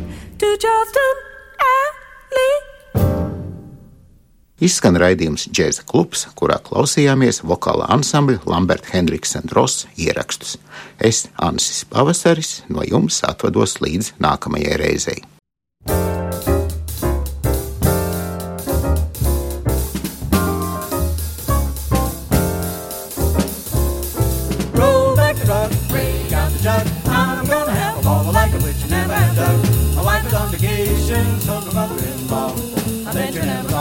Izskan 4.65 4.95
raidījums 4.97 5.43
Džēza 5.53 5.83
klubs, 5.85 6.23
kurā 6.39 6.55
klausījāmies 6.65 7.43
vokāla 7.45 7.85
ansambļa 7.93 8.39
Lamberta 8.49 8.95
Henriksa 8.95 9.43
Dross 9.45 9.85
ierakstus. 9.93 10.55
Es, 10.97 11.27
Ansis 11.37 11.83
Pavasaris, 11.91 12.63
no 12.73 12.81
jums 12.87 13.21
atvados 13.27 13.77
līdz 13.83 14.15
nākamajai 14.25 14.81
reizei. 14.81 15.21
Vacation, 30.55 31.39
so 31.41 31.59
the 31.59 31.73
mother-in-law. 31.73 32.55
I 33.07 33.13
bet 33.13 33.33
you 33.33 33.41
never 33.41 33.74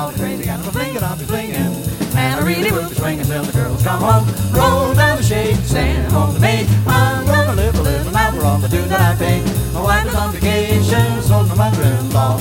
really 2.44 2.70
will 2.70 2.88
be 2.88 2.94
swinging 2.94 3.24
till 3.24 3.42
the 3.42 3.52
girls 3.52 3.82
come 3.82 4.00
home. 4.00 4.28
Roll 4.52 4.94
down 4.94 5.16
the 5.16 5.22
shade, 5.22 5.56
stand 5.64 6.12
home 6.12 6.34
to 6.34 6.40
me. 6.40 6.68
I'm 6.86 7.24
gonna 7.26 7.54
live 7.54 7.74
a 7.74 7.82
little 7.82 8.12
now 8.12 8.30
for 8.32 8.44
all 8.44 8.58
the 8.58 8.68
dues 8.68 8.88
that 8.88 9.00
I 9.00 9.16
pay. 9.16 9.40
My 9.72 9.82
wife 9.82 10.06
is 10.06 10.14
on 10.14 10.30
vacation, 10.32 11.22
so 11.22 11.42
my 11.44 11.54
mother-in-law. 11.56 12.38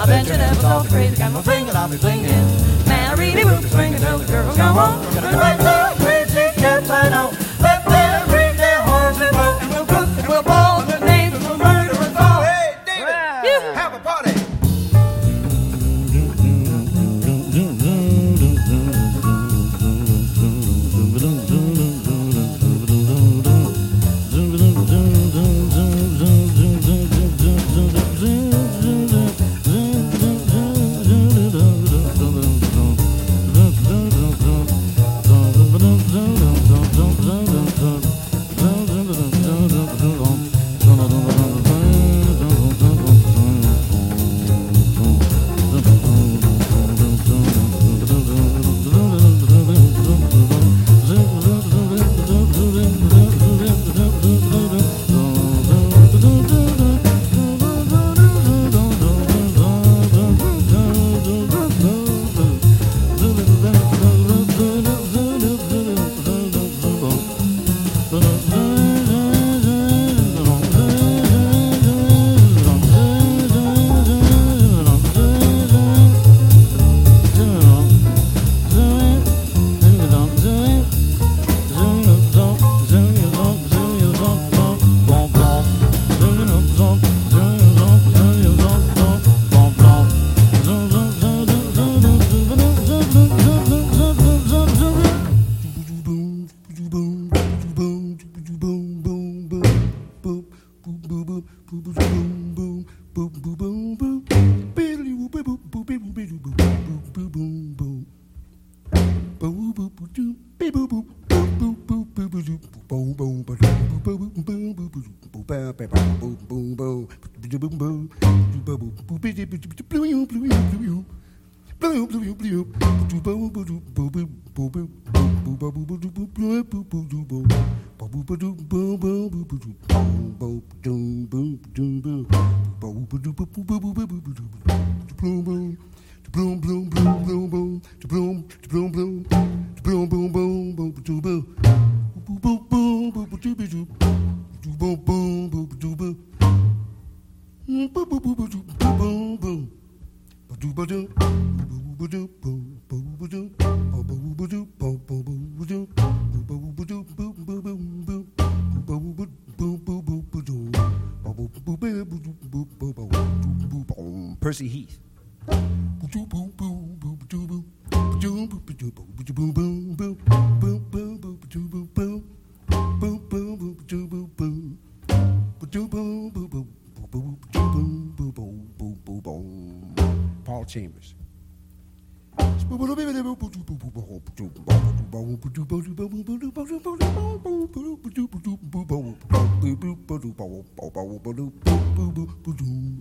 I 0.00 0.06
bet 0.06 0.26
you 0.26 0.36
never 0.36 0.60
saw 0.60 0.82
the 0.82 0.88
crazy 0.88 1.16
got 1.16 1.32
no 1.32 1.40
fling 1.40 1.70
I'll 1.70 1.88
be 1.88 1.96
flinging. 1.96 2.44
Man, 2.86 3.12
I 3.12 3.14
really 3.14 3.44
will 3.44 3.62
be 3.62 3.68
swinging 3.68 4.00
till 4.00 4.18
the 4.18 4.26
girls 4.26 4.56
come 4.56 4.76
home. 4.76 5.14
Gonna 5.14 5.38
write 5.38 5.58
the 5.58 6.04
crazy 6.04 6.60
cats 6.60 6.90
I 6.90 7.08
know. 7.08 7.53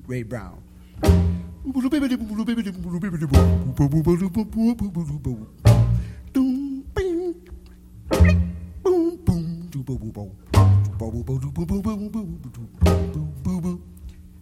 Ray 0.08 0.24
Brown. 0.24 0.62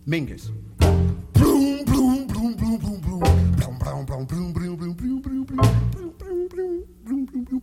Mingus. 0.07 0.51
Bloom, 1.33 1.85
bloom, 1.85 2.27
bloom, 2.27 2.55
bloom, 2.55 2.77
bloom, 2.77 2.99
bloom, 2.99 3.19
bloom, 3.55 3.77
bloom, 3.77 4.05
bloom, 4.05 4.53
bloom, 4.53 4.75
bloom, 4.75 5.21
bloom, 5.21 5.21
bloom, 5.21 5.91
bloom. 5.91 6.10